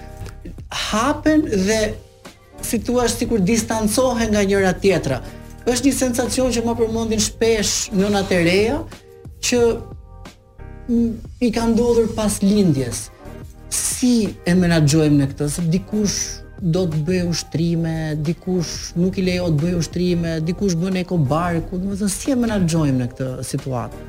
hapen 0.88 1.46
dhe 1.46 1.78
si 2.66 2.82
thua 2.82 3.06
sikur 3.14 3.46
distancohen 3.46 4.34
nga 4.34 4.42
njëra 4.42 4.74
tjetra 4.82 5.20
është 5.70 5.86
një 5.86 5.96
sensacion 6.02 6.50
që 6.50 6.66
më 6.66 6.74
përmendin 6.82 7.22
shpesh 7.30 7.92
nënat 7.94 8.34
e 8.34 8.42
reja 8.42 8.82
që 9.46 9.62
i 11.40 11.48
ka 11.54 11.62
ndodhur 11.70 12.10
pas 12.18 12.40
lindjes 12.42 13.06
si 14.02 14.32
e 14.50 14.54
menaxhojmë 14.58 15.18
ne 15.22 15.26
këtë, 15.30 15.46
se 15.54 15.62
dikush 15.70 16.16
do 16.74 16.84
të 16.90 17.00
bëj 17.06 17.20
ushtrime, 17.30 17.94
dikush 18.26 18.72
nuk 18.98 19.16
i 19.18 19.24
lejo 19.26 19.48
të 19.52 19.58
bëj 19.62 19.78
ushtrime, 19.78 20.32
dikush 20.46 20.76
bën 20.78 21.00
eko 21.02 21.18
barku, 21.32 21.78
do 21.78 21.92
të 21.94 22.00
thonë 22.02 22.14
si 22.16 22.34
e 22.34 22.38
menaxhojmë 22.42 23.02
në 23.02 23.08
këtë 23.12 23.28
situatë. 23.52 24.04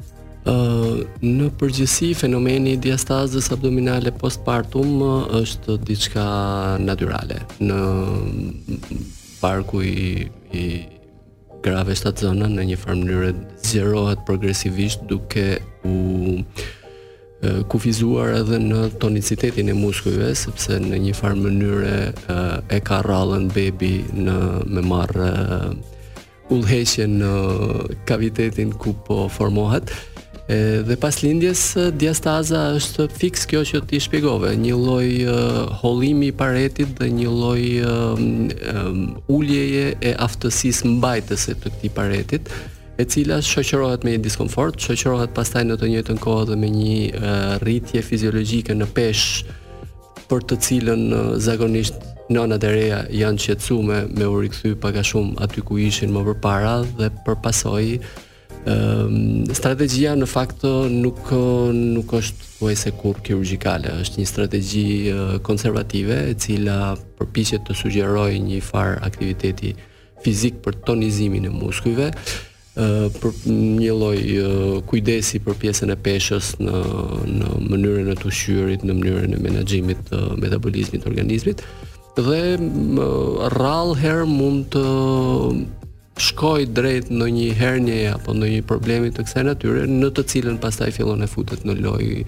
Ë 0.49 0.53
në 1.33 1.47
përgjësi 1.61 2.09
fenomeni 2.19 2.73
diastazës 2.85 3.51
abdominale 3.55 4.11
postpartum 4.21 4.97
është 5.41 5.77
diçka 5.87 6.25
natyrale. 6.83 7.39
në 7.59 7.81
parku 9.43 9.81
i, 9.81 10.29
i 10.61 10.63
grave 11.63 11.95
zonën 11.95 12.51
në 12.57 12.63
një 12.71 12.77
formë 12.81 13.05
njëre 13.07 13.31
zjerohet 13.69 14.25
progresivisht 14.27 14.99
duke 15.07 15.47
u 15.85 15.89
uh, 15.89 16.63
kufizuar 17.69 18.33
edhe 18.39 18.59
në 18.61 18.81
tonicitetin 19.01 19.69
e 19.73 19.77
muskujve, 19.77 20.31
sepse 20.37 20.77
në 20.81 20.99
një 21.07 21.13
farë 21.17 21.41
mënyre 21.43 21.97
e 22.71 22.79
ka 22.87 23.01
rallën 23.07 23.49
bebi 23.53 23.99
në 24.15 24.37
me 24.75 24.83
marrë 24.83 25.29
ullheqje 26.53 27.07
në 27.09 27.33
kavitetin 28.09 28.73
ku 28.79 28.95
po 29.07 29.25
formohet. 29.31 29.91
E, 30.51 30.83
dhe 30.83 30.97
pas 30.99 31.15
lindjes, 31.23 31.61
diastaza 31.95 32.65
është 32.75 33.05
fix 33.15 33.45
kjo 33.47 33.61
që 33.69 33.79
t'i 33.87 34.01
shpjegove, 34.03 34.51
një 34.59 34.75
loj 34.75 35.07
uh, 35.23 35.59
holimi 35.79 36.33
i 36.33 36.35
paretit 36.35 36.91
dhe 36.99 37.07
një 37.15 37.31
loj 37.31 37.63
uh, 37.87 38.19
um, 38.19 39.05
ulljeje 39.31 39.93
e 40.03 40.11
aftësis 40.27 40.83
mbajtëse 40.89 41.55
të 41.63 41.71
këti 41.77 41.91
paretit. 41.95 42.51
Uh, 42.51 42.72
e 42.95 43.03
cila 43.09 43.41
shoqërohet 43.41 44.05
me 44.05 44.11
një 44.15 44.21
diskomfort, 44.23 44.77
shoqërohet 44.85 45.33
pastaj 45.35 45.63
në 45.65 45.77
të 45.81 45.87
njëjtën 45.91 46.19
kohë 46.21 46.43
edhe 46.45 46.57
me 46.61 46.67
një 46.73 47.29
rritje 47.65 48.01
fiziologjike 48.05 48.75
në 48.77 48.87
pesh 48.93 49.23
për 50.29 50.45
të 50.49 50.57
cilën 50.65 51.07
zakonisht 51.41 51.97
nënat 52.33 52.63
e 52.63 52.73
reja 52.73 52.99
janë 53.11 53.41
qetësuar 53.47 54.05
me 54.13 54.27
u 54.29 54.35
rikthy 54.43 54.75
pak 54.83 55.01
a 55.01 55.07
shumë 55.09 55.41
aty 55.45 55.65
ku 55.65 55.79
ishin 55.81 56.13
më 56.13 56.21
përpara 56.33 56.75
dhe 56.99 57.09
përpasoi 57.25 57.97
Um, 58.63 59.43
strategjia 59.51 60.13
në 60.15 60.23
fakt 60.31 60.61
nuk 60.63 61.33
nuk 61.75 62.13
është 62.15 62.45
thuajse 62.53 62.93
kurrë 63.01 63.23
kirurgjikale, 63.27 63.91
është 64.05 64.21
një 64.21 64.27
strategji 64.29 64.85
konservative 65.43 66.15
e 66.29 66.37
cila 66.39 66.77
përpiqet 67.19 67.67
të 67.67 67.75
sugjerojë 67.81 68.39
një 68.45 68.61
far 68.63 69.01
aktiviteti 69.03 69.73
fizik 70.23 70.61
për 70.63 70.79
tonizimin 70.87 71.49
e 71.49 71.51
muskujve 71.51 72.07
për 72.73 73.35
një 73.49 73.93
lloj 73.93 74.19
kujdesi 74.89 75.39
për 75.45 75.53
pjesën 75.61 75.89
e 75.93 75.95
peshës 76.01 76.55
në 76.59 76.79
në 77.33 77.49
mënyrën 77.69 78.09
e 78.11 78.15
tushyrit, 78.17 78.81
në 78.87 78.93
mënyrën 78.97 79.33
e 79.37 79.41
menaxhimit 79.45 79.99
të 80.09 80.19
metabolizmit 80.41 81.03
të 81.03 81.09
organizmit 81.11 81.61
dhe 82.17 82.57
rrallë 83.53 83.95
her 84.01 84.23
mund 84.25 84.65
të 84.73 84.85
shkoj 86.21 86.63
drejt 86.77 87.07
në 87.09 87.29
një 87.37 87.47
hernje 87.57 87.99
apo 88.09 88.33
në 88.37 88.49
një 88.57 88.65
problemi 88.69 89.13
të 89.13 89.27
kësaj 89.27 89.45
natyre 89.51 89.85
në 89.89 90.09
të 90.13 90.25
cilën 90.33 90.57
pastaj 90.61 90.89
fillon 90.97 91.21
e 91.25 91.29
futet 91.29 91.65
në 91.65 91.77
lloj 91.81 92.25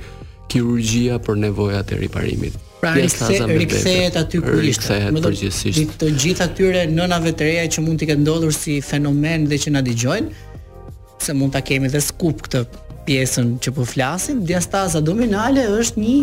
kirurgjia 0.51 1.19
për 1.25 1.39
nevojat 1.41 1.91
e 1.91 1.97
riparimit. 2.01 2.57
Pra 2.81 2.93
rikthehet 2.95 4.17
aty 4.19 4.41
ku 4.45 4.57
ishte. 4.69 4.99
Më 5.15 5.23
përgjithsisht. 5.25 5.79
Të, 5.79 5.99
të 6.03 6.09
gjitha 6.21 6.47
këtyre 6.51 6.83
nënave 6.93 7.33
të 7.37 7.47
reja 7.49 7.67
që 7.75 7.85
mund 7.85 8.01
t'i 8.01 8.09
ketë 8.11 8.23
ndodhur 8.25 8.53
si 8.55 8.79
fenomen 8.85 9.47
dhe 9.49 9.59
që 9.65 9.73
na 9.77 9.81
dëgjojnë, 9.85 10.57
se 11.25 11.33
mund 11.39 11.55
ta 11.55 11.63
kemi 11.65 11.89
dhe 11.95 12.01
skup 12.03 12.43
këtë 12.47 12.63
pjesën 13.07 13.55
që 13.61 13.73
po 13.77 13.85
flasim, 13.85 14.43
diastaza 14.49 15.01
dominale 15.05 15.67
është 15.79 16.01
një 16.05 16.19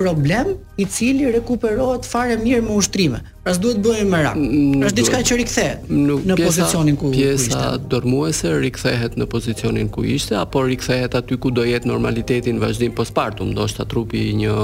problem 0.00 0.46
i 0.80 0.84
cili 0.88 1.28
rekuperohet 1.36 2.06
fare 2.08 2.38
mirë 2.40 2.62
me 2.64 2.76
ushtrime. 2.80 3.18
Pra 3.44 3.52
s'duhet 3.56 3.82
bëhen 3.84 4.08
më 4.08 4.20
rak. 4.24 4.38
Mm, 4.38 4.78
pra 4.80 4.88
është 4.88 4.96
diçka 4.98 5.18
që 5.28 5.36
rikthehet 5.42 5.90
në 5.92 6.16
pjesa, 6.24 6.46
pozicionin 6.46 6.96
ku 7.00 7.10
pjesa 7.12 7.38
ku 7.38 7.50
ishte. 7.50 7.88
dormuese 7.92 8.54
rikthehet 8.64 9.18
në 9.20 9.26
pozicionin 9.34 9.88
ku 9.92 10.04
ishte 10.16 10.36
apo 10.40 10.64
rikthehet 10.70 11.14
aty 11.20 11.36
ku 11.36 11.50
do 11.56 11.64
jetë 11.68 11.90
normaliteti 11.92 12.52
në 12.52 12.60
vazhdim 12.66 12.96
postpartum, 12.96 13.52
ndoshta 13.52 13.84
trupi 13.84 14.20
i 14.32 14.36
një 14.42 14.54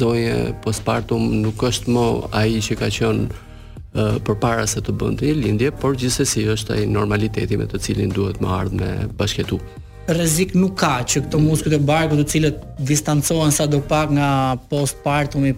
zonje 0.00 0.36
postpartum 0.64 1.20
nuk 1.42 1.64
është 1.70 1.88
më 1.96 2.04
ai 2.44 2.52
që 2.66 2.72
ka 2.82 2.88
qenë 2.98 3.24
uh, 3.30 4.18
përpara 4.28 4.66
se 4.68 4.84
të 4.84 4.92
bënte 5.02 5.32
lindje, 5.44 5.70
por 5.80 5.96
gjithsesi 5.96 6.44
është 6.56 6.70
ai 6.76 6.84
normaliteti 6.98 7.56
me 7.56 7.66
të 7.68 7.78
cilin 7.86 8.12
duhet 8.16 8.36
të 8.44 8.48
ardhmë 8.60 8.90
bashkëtu 9.20 9.58
rrezik 10.08 10.54
nuk 10.56 10.76
ka 10.80 11.02
që 11.04 11.26
këto 11.26 11.38
muskujt 11.42 11.76
e 11.76 11.80
barkut 11.80 12.20
të 12.22 12.28
cilët 12.32 12.60
distancohen 12.80 13.52
sa 13.52 13.66
do 13.66 13.80
pak 13.80 14.10
nga 14.16 14.56
postpartum 14.70 15.44
i 15.46 15.52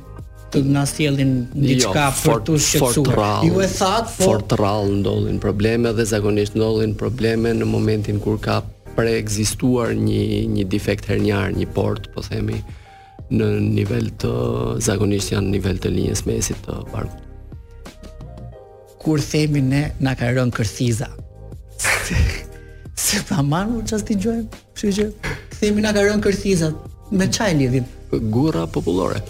të 0.52 0.61
na 0.68 0.83
sjellin 0.87 1.46
diçka 1.55 2.11
jo, 2.11 2.16
për 2.26 2.42
të 2.46 2.57
shqetësuar. 2.66 3.46
Ju 3.46 3.62
e 3.64 3.68
thatë 3.72 4.12
for 4.18 4.42
të 4.50 4.59
rall 4.61 4.90
ndodhin 5.00 5.38
probleme 5.40 5.92
dhe 5.96 6.05
zakonisht 6.05 6.59
ndodhin 6.59 6.92
probleme 7.00 7.55
në 7.57 7.68
momentin 7.70 8.18
kur 8.20 8.37
ka 8.44 8.59
preekzistuar 8.96 9.94
një 9.96 10.44
një 10.52 10.66
defekt 10.68 11.09
herniar, 11.09 11.55
një 11.57 11.70
port, 11.72 12.11
po 12.12 12.20
themi 12.26 12.61
në 13.33 13.48
nivel 13.72 14.11
të 14.20 14.35
zakonisht 14.85 15.33
janë 15.33 15.46
në 15.48 15.55
nivel 15.57 15.81
të 15.81 15.94
linjës 15.94 16.26
mesit 16.28 16.61
të 16.66 16.83
barkut. 16.92 17.20
Kur 19.02 19.22
themi 19.24 19.64
ne 19.64 19.87
na 20.05 20.12
ka 20.18 20.28
rënë 20.37 20.52
kërthiza. 20.59 21.09
Se 22.98 23.20
ta 23.24 23.40
marrë 23.42 23.83
që 23.88 23.96
asë 23.96 24.07
t'i 24.09 24.16
gjojmë, 24.20 24.59
që 24.76 24.90
që 24.96 25.07
këthemi 25.24 25.81
nga 25.85 25.92
ka 25.96 26.02
rënë 26.05 26.24
kërthizat, 26.26 26.81
me 27.16 27.28
qaj 27.33 27.52
lidhim? 27.57 27.87
Gura 28.35 28.66
populore. 28.68 29.22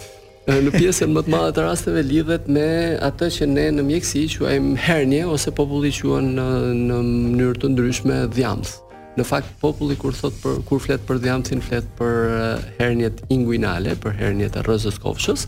Në 0.47 0.73
pjesën 0.75 1.07
më 1.15 1.21
të 1.23 1.31
madhe 1.31 1.53
të 1.55 1.63
rasteve 1.63 2.01
lidhet 2.03 2.49
me 2.51 2.65
atë 3.07 3.29
që 3.37 3.47
ne 3.53 3.65
në 3.77 3.85
mjekësi 3.87 4.25
quajmë 4.35 4.73
hernje 4.83 5.21
ose 5.35 5.53
populli 5.55 5.93
quajnë 5.95 6.33
në 6.37 6.47
në 6.89 6.97
mënyrë 7.09 7.61
të 7.63 7.71
ndryshme 7.71 8.17
dhjamth. 8.35 8.73
Në 9.15 9.27
fakt 9.29 9.55
populli 9.61 9.95
kur 10.01 10.15
thot 10.17 10.35
për 10.43 10.59
kur 10.67 10.81
flet 10.83 11.07
për 11.07 11.21
dhjamthin 11.23 11.61
flet 11.63 11.87
për 11.95 12.59
herniet 12.81 13.23
inguinale, 13.31 13.95
për 14.03 14.17
herniet 14.19 14.59
e 14.59 14.65
rëzës 14.67 14.99
kofshës, 15.05 15.47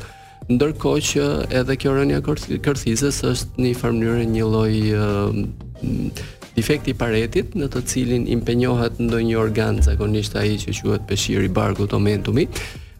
ndërkohë 0.53 1.03
që 1.11 1.27
edhe 1.59 1.75
kjo 1.83 1.97
rënja 1.99 2.23
kërthizës 2.63 3.19
është 3.33 3.57
në 3.59 3.67
një 3.69 3.77
farë 3.79 3.99
mënyrë 3.99 4.31
një 4.37 4.49
lloj 4.53 6.25
Defekti 6.55 6.91
i 6.93 6.97
paretit, 6.97 7.53
në 7.59 7.67
të 7.73 7.81
cilin 7.91 8.23
impenjohet 8.31 9.01
ndonjë 9.03 9.37
organ 9.41 9.81
zakonisht 9.83 10.37
ai 10.39 10.53
që 10.61 10.71
quhet 10.77 11.05
peshiri 11.09 11.49
barkut 11.51 11.91
të 11.91 11.99
momentumi, 11.99 12.45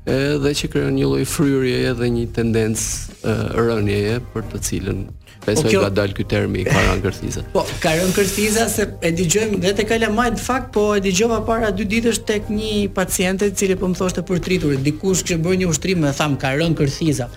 edhe 0.06 0.52
që 0.60 0.68
krijon 0.74 0.96
një 1.00 1.08
lloj 1.10 1.22
fryrjeje 1.32 1.94
dhe 2.00 2.10
një 2.16 2.26
tendencë 2.36 3.38
rënjeje 3.60 4.18
për 4.34 4.52
të 4.54 4.66
cilën 4.70 5.06
Pesoj 5.46 5.68
okay. 5.68 5.76
Po 5.78 5.82
dalë 5.84 5.96
dal 6.10 6.14
këtë 6.18 6.30
termi 6.32 6.62
ka 6.66 6.74
rënë 6.82 7.02
kërthiza. 7.04 7.42
Po, 7.54 7.62
ka 7.84 7.92
rënë 7.94 8.16
kërthiza 8.16 8.64
se 8.72 8.86
e 9.06 9.12
dëgjojmë 9.14 9.60
edhe 9.60 9.74
tek 9.78 9.92
ala 9.94 10.08
në 10.32 10.40
fakt, 10.42 10.72
po 10.74 10.86
e 10.98 11.02
dëgjova 11.06 11.38
para 11.46 11.70
dy 11.76 11.86
ditësh 11.92 12.24
tek 12.26 12.48
një 12.50 12.88
pacientet 12.98 13.54
e 13.54 13.60
cila 13.60 13.76
po 13.78 13.86
më 13.92 14.00
thoshte 14.00 14.24
për 14.26 14.42
tritur, 14.42 14.74
dikush 14.88 15.22
që 15.28 15.38
bën 15.44 15.62
një 15.62 15.68
ushtrim 15.70 16.02
më 16.02 16.16
tham 16.18 16.34
ka 16.42 16.56
rënë 16.58 16.76
kërthiza. 16.80 17.28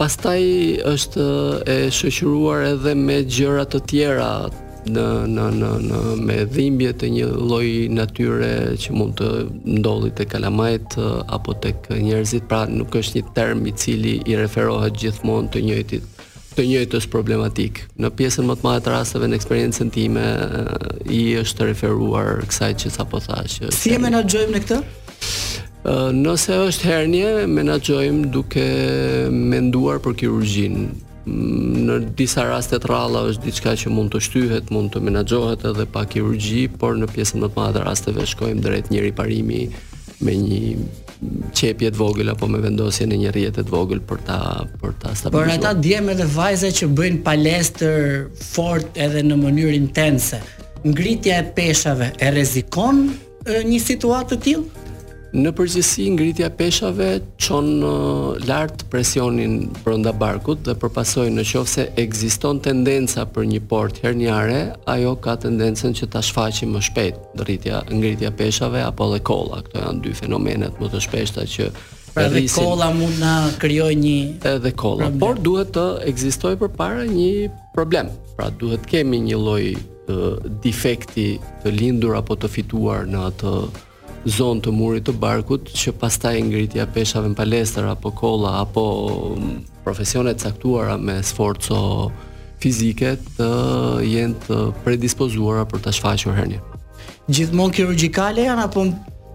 pastaj 0.00 0.42
është 0.94 1.28
e 1.68 1.76
shoqëruar 1.98 2.64
edhe 2.72 2.94
me 2.96 3.20
gjëra 3.36 3.68
të 3.68 3.82
tjera 3.90 4.30
në 4.92 5.06
në 5.38 5.46
në 5.58 5.70
në 5.88 5.98
me 6.26 6.36
dhimbje 6.48 6.92
të 7.00 7.08
një 7.14 7.28
lloji 7.36 7.86
natyre 7.92 8.50
që 8.80 8.94
mund 8.96 9.14
të 9.20 9.28
ndodhi 9.78 10.10
te 10.18 10.26
kalamajt 10.30 10.96
apo 11.38 11.54
tek 11.64 11.90
njerëzit, 11.92 12.46
pra 12.48 12.64
nuk 12.68 12.94
është 13.00 13.20
një 13.20 13.34
term 13.36 13.66
i 13.66 13.72
cili 13.72 14.18
i 14.26 14.36
referohet 14.40 14.96
gjithmonë 15.00 15.52
të 15.54 15.64
njëjtit 15.70 16.14
të 16.58 16.64
njëjtës 16.66 17.04
problematik. 17.06 17.84
Në 18.02 18.08
pjesën 18.18 18.42
më 18.48 18.56
të 18.58 18.66
madhe 18.66 18.80
të 18.82 18.90
rasteve 18.96 19.28
në 19.30 19.36
eksperiencën 19.38 19.92
time 19.94 20.24
i 21.14 21.20
është 21.44 21.68
referuar 21.70 22.40
kësaj 22.50 22.72
që 22.82 22.90
sapo 22.96 23.20
thashë. 23.22 23.70
Si 23.78 23.94
e 23.94 24.00
menaxhojmë 24.02 24.56
ne 24.56 24.62
këtë? 24.64 24.78
Nëse 26.18 26.56
është 26.66 26.88
hernje, 26.90 27.30
menaxhojmë 27.52 28.32
duke 28.34 28.64
menduar 29.54 30.02
për 30.02 30.18
kirurgjinë 30.24 30.88
në 31.28 31.96
disa 32.18 32.44
raste 32.48 32.78
të 32.80 32.88
ralla 32.90 33.24
është 33.32 33.44
diçka 33.44 33.72
që 33.82 33.92
mund 33.92 34.12
të 34.14 34.20
shtyhet, 34.28 34.70
mund 34.74 34.92
të 34.94 35.02
menaxhohet 35.06 35.64
edhe 35.70 35.86
pa 35.92 36.04
kirurgji, 36.08 36.66
por 36.80 36.96
në 36.98 37.08
pjesën 37.12 37.42
më 37.42 37.50
të 37.52 37.58
madhe 37.60 37.82
rasteve 37.86 38.24
shkojmë 38.30 38.64
drejt 38.64 38.90
një 38.94 39.02
riparimi 39.08 39.64
me 40.24 40.34
një 40.38 40.60
çepje 41.54 41.90
të 41.92 41.98
vogël 41.98 42.30
apo 42.32 42.48
me 42.50 42.58
vendosjen 42.62 43.12
e 43.14 43.18
një 43.20 43.32
rriete 43.34 43.62
të 43.66 43.70
vogël 43.72 44.00
për 44.06 44.20
ta 44.28 44.38
për 44.82 44.96
ta 45.02 45.12
stabilizuar. 45.14 45.34
Por 45.34 45.52
ata 45.54 45.72
djemë 45.82 46.16
dhe 46.20 46.26
vajza 46.34 46.72
që 46.80 46.90
bëjnë 46.98 47.22
palestër 47.26 48.26
fort 48.48 48.98
edhe 49.06 49.24
në 49.26 49.38
mënyrë 49.44 49.76
intense, 49.78 50.40
ngritja 50.86 51.38
e 51.42 51.48
peshave 51.58 52.12
e 52.22 52.30
rrezikon 52.34 53.08
një 53.66 53.80
situatë 53.88 54.34
të 54.36 54.42
tillë? 54.46 54.86
Në 55.36 55.50
përgjithësi 55.52 56.06
ngritja 56.14 56.46
peshave 56.56 57.06
çon 57.36 57.66
lart 58.48 58.86
presionin 58.90 59.66
brenda 59.84 60.12
barkut 60.16 60.62
dhe 60.64 60.72
përpasoi 60.80 61.28
nëse 61.36 61.84
ekziston 62.00 62.60
tendenca 62.64 63.26
për 63.28 63.44
një 63.50 63.58
port 63.68 63.98
herniare, 64.00 64.72
ajo 64.88 65.12
ka 65.20 65.34
tendencën 65.44 65.92
që 65.98 66.08
ta 66.14 66.22
shfaqë 66.24 66.70
më 66.72 66.80
shpejt. 66.86 67.18
Ndritja 67.36 67.82
ngritja 67.90 68.30
peshave 68.40 68.80
apo 68.86 69.10
dhe 69.12 69.20
kolla, 69.20 69.60
këto 69.66 69.82
janë 69.84 70.00
dy 70.06 70.14
fenomenet 70.16 70.80
më 70.80 70.88
të 70.96 71.04
shpeshta 71.06 71.44
që 71.44 71.68
Pra 72.14 72.24
dhe 72.32 72.46
kolla 72.50 72.88
mund 72.96 73.20
na 73.20 73.34
krijoj 73.60 73.92
një 74.00 74.14
edhe 74.54 74.72
kolla, 74.80 75.10
por 75.20 75.36
duhet 75.44 75.74
të 75.76 75.84
ekzistojë 76.08 76.56
përpara 76.64 77.04
një 77.06 77.50
problem. 77.76 78.08
Pra 78.40 78.48
duhet 78.50 78.88
kemi 78.90 79.20
një 79.28 79.38
lloj 79.44 79.66
defekti 80.64 81.34
të 81.62 81.74
lindur 81.76 82.16
apo 82.18 82.34
të 82.40 82.48
fituar 82.48 83.04
në 83.06 83.22
atë 83.28 83.54
zonë 84.26 84.62
të 84.64 84.72
murit 84.74 85.04
të 85.08 85.14
barkut 85.20 85.68
që 85.74 85.92
pastaj 86.00 86.38
ngritja 86.42 86.86
peshave 86.94 87.30
në 87.30 87.38
palestër 87.38 87.88
apo 87.92 88.10
kolla 88.18 88.56
apo 88.64 88.84
mm, 89.36 89.60
profesione 89.84 90.32
të 90.34 90.48
caktuara 90.48 90.96
me 90.98 91.20
sforco 91.24 92.08
fizike 92.60 93.12
të 93.36 93.50
jenë 94.06 94.42
të 94.46 94.60
predispozuara 94.82 95.66
për 95.70 95.84
të 95.86 95.94
shfaqur 95.98 96.34
hernjë. 96.38 96.62
Gjithmonë 97.28 97.76
kirurgjikale 97.78 98.48
janë 98.48 98.66
apo 98.66 98.86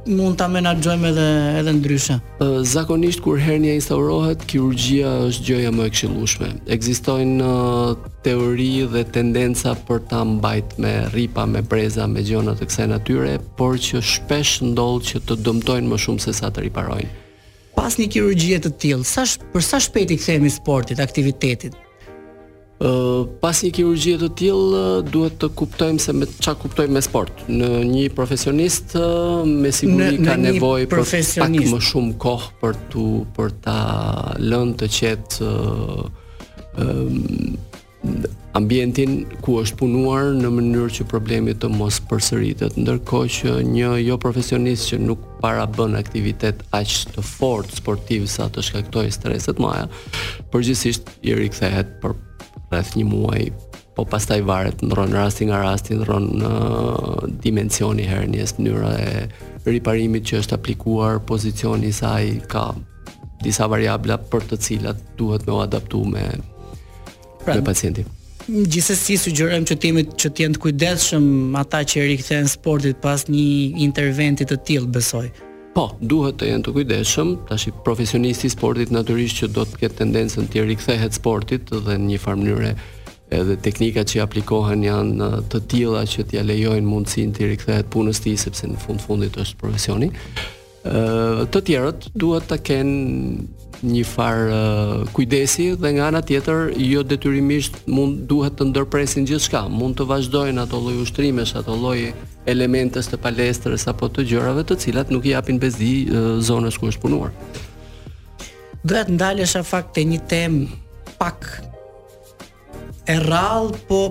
mund 0.10 0.36
ta 0.38 0.48
menaxhojmë 0.52 1.08
edhe 1.12 1.28
edhe 1.62 1.74
ndryshe. 1.80 2.18
Zakonisht 2.68 3.22
kur 3.24 3.40
hernia 3.42 3.76
instaurohet, 3.80 4.44
kirurgjia 4.50 5.08
është 5.30 5.46
gjëja 5.48 5.72
më 5.76 5.86
e 5.90 5.94
këshillueshme. 5.94 6.50
Ekzistojnë 6.76 7.52
teori 8.26 8.72
dhe 8.92 9.04
tendenca 9.16 9.76
për 9.88 10.04
ta 10.12 10.24
mbajt 10.28 10.76
me 10.84 10.94
rripa, 11.14 11.46
me 11.48 11.62
breza, 11.64 12.08
me 12.08 12.24
gjona 12.26 12.56
të 12.60 12.68
kësaj 12.70 12.90
natyre, 12.92 13.38
por 13.60 13.80
që 13.80 14.02
shpesh 14.04 14.58
ndodh 14.74 15.08
që 15.12 15.24
të 15.30 15.40
dëmtojnë 15.46 15.92
më 15.94 16.02
shumë 16.06 16.26
se 16.28 16.34
sa 16.42 16.52
të 16.52 16.68
riparojnë. 16.68 17.20
Pas 17.74 17.96
një 17.98 18.10
kirurgjie 18.14 18.60
të 18.64 18.74
tillë, 18.80 19.08
sa 19.08 19.24
për 19.54 19.64
sa 19.66 19.80
shpejt 19.82 20.12
i 20.14 20.20
kthehemi 20.20 20.52
sportit, 20.54 21.00
aktivitetit, 21.04 21.76
Uh, 22.82 23.24
pas 23.40 23.54
një 23.62 23.70
kirurgjie 23.78 24.16
të 24.18 24.28
tillë 24.42 24.78
uh, 24.80 25.04
duhet 25.06 25.36
të 25.40 25.48
kuptojmë 25.56 26.02
se 26.02 26.14
me 26.18 26.26
kuptojmë 26.26 26.96
me 26.98 27.04
sport. 27.06 27.44
Në 27.48 27.68
një 27.86 28.08
profesionist 28.18 28.96
uh, 28.98 29.44
me 29.46 29.70
siguri 29.72 30.18
ka 30.26 30.34
nevojë 30.42 30.90
për 30.92 31.04
pak 31.06 31.54
më 31.70 31.80
shumë 31.88 32.18
kohë 32.20 32.50
për 32.64 32.80
tu 32.92 33.06
për 33.38 33.54
ta 33.64 33.78
lënë 34.42 34.74
të 34.82 34.90
qetë 34.98 35.52
uh, 36.82 37.38
ambientin 38.60 39.16
ku 39.46 39.60
është 39.62 39.80
punuar 39.80 40.34
në 40.36 40.50
mënyrë 40.58 40.92
që 40.98 41.06
problemi 41.14 41.54
të 41.56 41.70
mos 41.78 42.02
përsëritet. 42.10 42.76
Ndërkohë 42.82 43.32
që 43.38 43.56
një 43.70 43.94
jo 44.10 44.18
profesionist 44.20 44.90
që 44.92 45.00
nuk 45.06 45.24
para 45.46 45.70
bën 45.78 45.96
aktivitet 46.02 46.66
aq 46.76 47.00
të 47.14 47.24
fortë 47.30 47.80
sportiv 47.80 48.28
sa 48.34 48.50
të 48.50 48.66
shkaktojë 48.72 49.16
streset 49.22 49.62
më 49.64 49.72
ajë, 49.78 50.06
përgjithsisht 50.54 51.16
i 51.32 51.38
rikthehet 51.40 52.00
për 52.04 52.18
rreth 52.74 52.98
një 52.98 53.06
muaj, 53.14 53.44
po 53.94 54.06
pastaj 54.10 54.42
varet 54.42 54.82
ndron 54.88 55.12
rasti 55.14 55.46
nga 55.52 55.62
rasti, 55.62 55.94
ndron 56.00 56.30
në 56.42 56.52
dimensioni 57.44 58.08
herë 58.10 58.32
njës 58.34 58.56
mënyra 58.58 58.94
e 59.00 59.12
riparimit 59.70 60.26
që 60.30 60.40
është 60.42 60.58
aplikuar, 60.58 61.20
pozicioni 61.30 61.92
i 61.92 61.94
saj 62.00 62.32
ka 62.52 62.72
disa 63.44 63.68
variabla 63.70 64.18
për 64.32 64.50
të 64.50 64.60
cilat 64.66 65.04
duhet 65.20 65.46
me 65.48 65.54
u 65.58 65.62
adaptu 65.66 66.02
me, 66.10 66.26
pra, 67.44 67.56
me 67.60 67.64
pacienti. 67.70 68.06
Gjithsesi 68.48 69.16
sugjerojmë 69.20 69.70
që 69.70 69.78
timit 69.80 70.18
që 70.20 70.30
të 70.36 70.44
jenë 70.46 70.58
të 70.58 70.64
kujdesshëm 70.66 71.30
ata 71.60 71.84
që 71.94 72.02
rikthehen 72.10 72.50
sportit 72.52 72.98
pas 73.06 73.24
një 73.32 73.46
interventi 73.86 74.48
të 74.50 74.58
tillë, 74.68 74.90
besoj. 74.98 75.28
Po, 75.74 75.90
duhet 76.06 76.36
të 76.38 76.48
jenë 76.52 76.68
të 76.68 76.72
kujdeshëm, 76.76 77.30
tash 77.50 77.64
i 77.72 77.72
profesionisti 77.86 78.50
sportit 78.54 78.92
natyrisht 78.94 79.40
që 79.42 79.48
do 79.56 79.64
të 79.66 79.80
ketë 79.82 79.98
tendencën 80.04 80.46
të 80.54 80.68
rikthehet 80.70 81.16
sportit 81.18 81.72
dhe 81.74 81.96
në 81.98 82.12
një 82.12 82.20
farë 82.22 82.42
mënyrë 82.44 82.70
edhe 83.34 83.56
teknikat 83.66 84.12
që 84.14 84.22
aplikohen 84.22 84.84
janë 84.86 85.30
të 85.50 85.64
tilla 85.74 86.04
që 86.06 86.26
t'ia 86.30 86.44
lejojnë 86.46 86.86
mundësinë 86.86 87.34
të 87.34 87.50
rikthehet 87.56 87.90
punës 87.96 88.22
tij 88.22 88.38
sepse 88.44 88.70
në 88.70 88.78
fund 88.86 89.02
fundit 89.02 89.40
është 89.42 89.58
profesioni. 89.64 90.12
Ë 90.86 91.50
të 91.50 91.64
tjerët 91.72 92.06
duhet 92.22 92.46
të 92.54 92.60
kenë 92.70 93.84
një 93.84 94.06
farë 94.14 94.62
kujdesi 95.18 95.72
dhe 95.82 95.94
nga 95.98 96.12
ana 96.12 96.22
tjetër 96.24 96.70
jo 96.86 97.02
detyrimisht 97.04 97.82
mund 97.90 98.28
duhet 98.30 98.60
të 98.62 98.70
ndërpresin 98.70 99.26
gjithçka, 99.28 99.66
mund 99.74 99.98
të 100.00 100.06
vazhdojnë 100.14 100.68
ato 100.68 100.78
lloj 100.86 101.00
ushtrimesh, 101.08 101.58
ato 101.60 101.74
lloj 101.82 102.00
elementës 102.52 103.08
të 103.08 103.20
palestrës 103.24 103.86
apo 103.88 104.10
të 104.12 104.26
gjërave 104.32 104.64
të 104.68 104.78
cilat 104.84 105.12
nuk 105.14 105.26
i 105.28 105.32
japin 105.34 105.60
bezdi 105.62 105.92
zonës 106.44 106.78
ku 106.82 106.90
është 106.92 107.02
punuar. 107.06 107.32
të 108.88 109.04
ndalesha 109.14 109.62
fakt 109.64 109.94
te 109.96 110.04
një 110.04 110.18
temë 110.28 111.14
pak 111.20 111.46
e 113.08 113.16
rrallë, 113.16 113.78
po 113.88 114.02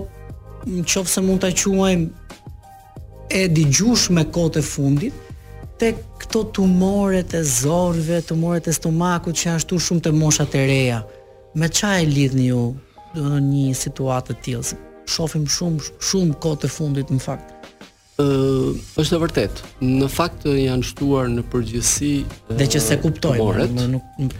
nëse 0.65 1.21
mund 1.21 1.41
ta 1.43 1.49
quajmë 1.49 3.27
e 3.37 3.43
gjush 3.53 4.09
me 4.13 4.23
kote 4.33 4.61
fundit, 4.61 5.13
tek 5.77 5.97
këto 6.21 6.43
tumoret 6.57 7.33
e 7.37 7.43
zorve, 7.43 8.21
tumoret 8.25 8.67
e 8.67 8.73
stomakut 8.73 9.35
që 9.37 9.45
janë 9.45 9.59
ashtu 9.61 9.79
shumë 9.81 10.03
të 10.07 10.13
moshat 10.13 10.55
e 10.57 10.65
reja. 10.69 10.99
Me 11.53 11.69
qa 11.69 11.97
e 12.01 12.05
lidhni 12.09 12.47
ju 12.49 12.63
në 13.17 13.41
një 13.47 13.73
situatë 13.77 14.31
të 14.33 14.43
tjilë? 14.45 14.77
Shofim 15.09 15.45
shumë, 15.45 15.83
shumë 16.01 16.39
kote 16.41 16.69
fundit 16.69 17.09
në 17.13 17.19
fakt. 17.21 17.72
Uh, 18.13 18.75
është 19.01 19.15
e 19.15 19.19
vërtet. 19.23 19.61
Në 19.81 20.07
fakt 20.13 20.43
janë 20.45 20.85
shtuar 20.85 21.31
në 21.33 21.41
përgjithësi 21.49 22.11
dhe 22.59 22.67
që 22.75 22.81
se 22.85 22.97
kuptojnë, 23.01 23.85
nuk, 23.95 24.03
nuk, 24.21 24.35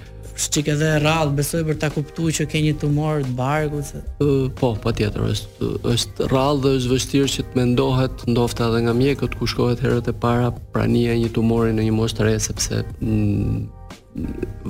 edhe 0.61 0.91
rall, 1.01 1.31
besoj 1.33 1.63
për 1.65 1.79
ta 1.81 1.89
kuptuar 1.89 2.35
që 2.37 2.45
ke 2.51 2.61
një 2.67 2.75
tumor 2.83 3.23
të 3.25 3.33
bargu 3.39 3.81
se 3.87 4.03
uh, 4.21 4.45
po, 4.61 4.75
patjetër 4.83 5.25
është 5.31 5.71
është 5.89 6.29
rall 6.29 6.61
dhe 6.61 6.75
është 6.83 6.91
vështirë 6.93 7.31
që 7.33 7.47
të 7.49 7.57
mendohet 7.63 8.27
ndoshta 8.29 8.69
edhe 8.69 8.83
nga 8.85 8.93
mjekët 9.01 9.39
ku 9.41 9.49
shkohet 9.49 9.81
herët 9.81 10.13
e 10.13 10.17
para 10.21 10.53
prania 10.77 11.17
e 11.17 11.23
një 11.25 11.33
tumori 11.41 11.73
në 11.73 11.87
një 11.89 11.95
moshë 12.03 12.19
të 12.21 12.27
re 12.29 12.35
sepse 12.45 12.83
mm, 13.01 13.59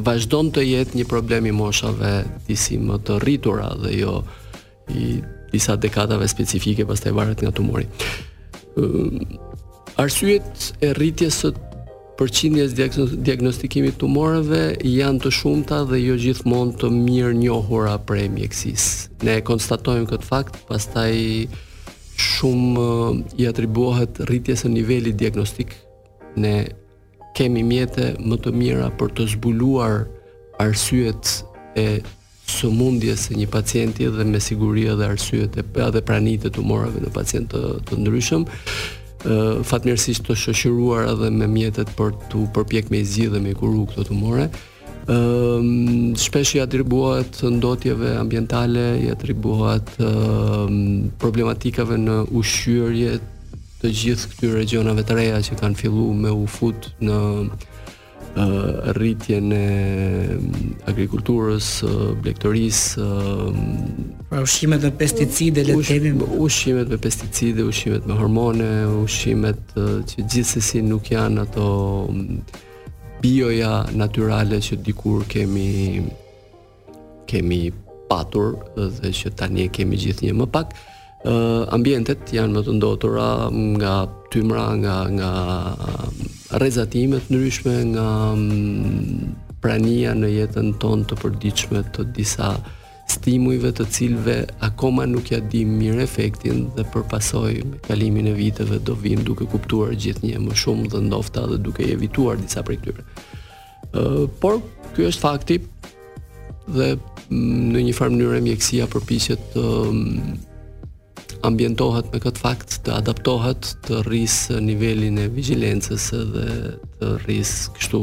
vazhdon 0.07 0.53
të 0.55 0.63
jetë 0.71 1.01
një 1.03 1.09
problem 1.11 1.51
i 1.51 1.57
moshave 1.59 2.21
disi 2.47 2.79
më 2.79 3.03
të 3.03 3.19
rritura 3.27 3.67
dhe 3.83 3.97
jo 3.99 4.21
i 4.95 5.17
disa 5.51 5.75
dekadave 5.75 6.31
specifike 6.31 6.87
pastaj 6.87 7.11
varet 7.13 7.43
nga 7.43 7.51
tumori. 7.51 7.83
Uh, 7.99 8.21
uh, 8.77 10.01
arsyet 10.01 10.73
e 10.83 10.89
rritjes 10.97 11.43
së 11.43 11.53
përqindjes 12.19 12.75
diagnostikimit 13.25 13.95
tumorëve 14.01 14.59
janë 14.86 15.23
të 15.23 15.31
shumta 15.33 15.79
dhe 15.89 15.97
jo 16.03 16.13
gjithmonë 16.23 16.75
të 16.81 16.89
mirë 16.93 17.31
njohura 17.39 17.95
e 18.21 18.27
mjekësis. 18.36 18.83
Ne 19.25 19.39
konstatojmë 19.41 20.07
këtë 20.12 20.27
fakt, 20.29 20.59
pastaj 20.69 21.47
shumë 22.15 22.88
uh, 22.88 23.21
i 23.38 23.47
atribuohet 23.49 24.19
rritjes 24.29 24.62
së 24.65 24.69
nivelit 24.73 25.15
diagnostik. 25.17 25.75
Ne 26.38 26.67
kemi 27.38 27.63
mjete 27.63 28.15
më 28.21 28.38
të 28.43 28.51
mira 28.53 28.91
për 28.97 29.09
të 29.17 29.27
zbuluar 29.33 30.03
arsyet 30.62 31.41
e 31.75 31.99
sëmundjes 32.49 33.27
së 33.29 33.38
një 33.39 33.47
pacienti 33.51 34.08
dhe 34.12 34.25
me 34.27 34.39
siguri 34.43 34.88
edhe 34.91 35.08
arsyet 35.15 35.56
e 35.58 35.63
edhe 35.88 36.01
pranitë 36.03 36.49
të 36.49 36.53
tumorave 36.58 37.03
në 37.03 37.13
pacient 37.15 37.51
të, 37.51 37.62
të 37.88 37.99
ndryshëm 38.03 38.45
fatmirësisht 39.63 40.25
të 40.27 40.36
shoqëruar 40.41 41.06
edhe 41.13 41.29
me 41.32 41.47
mjetet 41.47 41.91
për 41.97 42.12
të 42.32 42.41
përpjekur 42.56 42.91
me 42.91 43.03
zgjidhje 43.08 43.32
dhe 43.38 43.43
me 43.45 43.53
kuru 43.56 43.86
këto 43.88 44.03
tumore. 44.10 44.49
Ëm 45.13 46.12
shpesh 46.19 46.58
i 46.58 46.60
atribuohet 46.63 47.39
ndotjeve 47.56 48.17
ambientale, 48.19 48.84
i 48.99 49.08
atribuohet 49.12 49.95
problematikave 51.23 51.97
në 52.03 52.17
ushqyerje 52.36 53.15
të 53.79 53.93
gjithë 53.99 54.29
këtyre 54.32 54.60
regionave 54.60 55.03
të 55.08 55.15
reja 55.17 55.39
që 55.47 55.58
kanë 55.62 55.79
filluar 55.79 56.19
me 56.27 56.32
u 56.43 56.43
fut 56.58 56.91
në 57.03 57.17
uh, 57.23 57.71
Eh, 58.35 58.93
rritjen 58.97 59.51
e 59.53 59.65
mm, 60.33 60.69
agrikulturës, 60.89 61.67
eh, 61.85 62.05
blektorisë, 62.17 63.03
eh, 63.03 63.59
pra 64.31 64.39
ushqimet 64.41 64.81
me 64.81 64.89
pesticide 64.89 65.61
le 65.61 65.75
të 65.75 65.83
themi, 65.85 66.13
ushqimet 66.41 66.89
me 66.89 66.97
pesticide, 66.97 67.61
ushqimet 67.61 68.07
me 68.09 68.17
hormone, 68.17 68.71
ushqimet 69.03 69.75
që 70.09 70.25
gjithsesi 70.33 70.81
nuk 70.81 71.11
janë 71.13 71.43
ato 71.45 71.67
mm, 72.09 72.39
bioja 73.21 73.75
natyrale 73.93 74.57
që 74.65 74.79
dikur 74.85 75.27
kemi 75.29 76.01
kemi 77.29 77.61
patur 78.09 78.57
dhe 78.97 79.13
që 79.13 79.35
tani 79.37 79.67
e 79.67 79.69
kemi 79.77 80.01
gjithnjë 80.01 80.33
më 80.41 80.49
pak 80.57 80.73
uh, 81.23 81.63
ambientet 81.73 82.21
janë 82.36 82.55
më 82.57 82.62
të 82.67 82.75
ndotura 82.77 83.27
nga 83.79 83.95
tymra, 84.33 84.67
nga 84.83 84.95
nga 85.17 85.31
rrezatime 86.62 87.19
të 87.23 87.29
ndryshme, 87.33 87.75
nga 87.95 88.07
mm, 88.36 89.59
prania 89.63 90.13
në 90.17 90.31
jetën 90.38 90.73
tonë 90.83 91.07
të 91.09 91.15
përditshme 91.21 91.83
të 91.95 92.07
disa 92.17 92.53
stimujve 93.13 93.69
të 93.77 93.86
cilve 93.93 94.36
akoma 94.63 95.05
nuk 95.07 95.31
ja 95.33 95.39
dim 95.53 95.73
mirë 95.79 96.03
efektin 96.05 96.65
dhe 96.75 96.83
përpasoj 96.93 97.53
me 97.67 97.79
kalimin 97.88 98.27
e 98.31 98.36
viteve 98.38 98.79
do 98.88 98.95
vim 98.99 99.21
duke 99.27 99.47
kuptuar 99.51 99.93
gjithnjë 99.95 100.39
më 100.41 100.55
shumë 100.59 100.89
dhe 100.93 101.01
ndofta 101.07 101.45
dhe 101.51 101.57
duke 101.67 101.88
evituar 101.93 102.39
disa 102.39 102.63
prej 102.63 102.79
këtyre. 102.81 103.05
Ë 103.93 104.25
por 104.41 104.59
ky 104.95 105.07
është 105.12 105.21
fakti 105.23 105.57
dhe 106.77 106.89
mm, 106.95 107.59
në 107.75 107.86
një 107.89 107.97
farë 107.99 108.15
mënyrë 108.17 108.41
mjekësia 108.49 108.88
përpiqet 108.93 109.51
të 109.55 109.63
mm, 109.91 110.41
ambientohet 111.47 112.08
me 112.13 112.19
këtë 112.23 112.39
fakt, 112.39 112.77
të 112.86 112.93
adaptohet, 113.01 113.73
të 113.88 114.01
rris 114.08 114.36
nivelin 114.63 115.17
e 115.21 115.27
vigjilencës 115.34 116.10
dhe 116.34 116.47
të 116.99 117.10
rris 117.25 117.51
kështu 117.75 118.01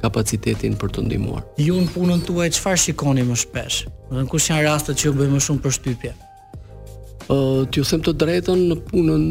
kapacitetin 0.00 0.76
për 0.80 0.94
të 0.96 1.02
ndihmuar. 1.06 1.44
Ju 1.60 1.76
në 1.82 1.90
punën 1.94 2.22
tuaj 2.24 2.48
çfarë 2.56 2.82
shikoni 2.86 3.24
më 3.28 3.36
shpesh? 3.42 3.82
Do 4.10 4.24
kush 4.32 4.48
janë 4.50 4.64
rastet 4.68 4.98
që 4.98 5.10
ju 5.10 5.14
bëjnë 5.18 5.36
më 5.36 5.40
shumë 5.46 5.64
përshtypje? 5.66 6.12
Ë, 6.16 7.34
uh, 7.36 7.58
ju 7.68 7.84
them 7.86 8.02
të 8.06 8.14
drejtën 8.22 8.62
në 8.70 8.78
punën 8.88 9.26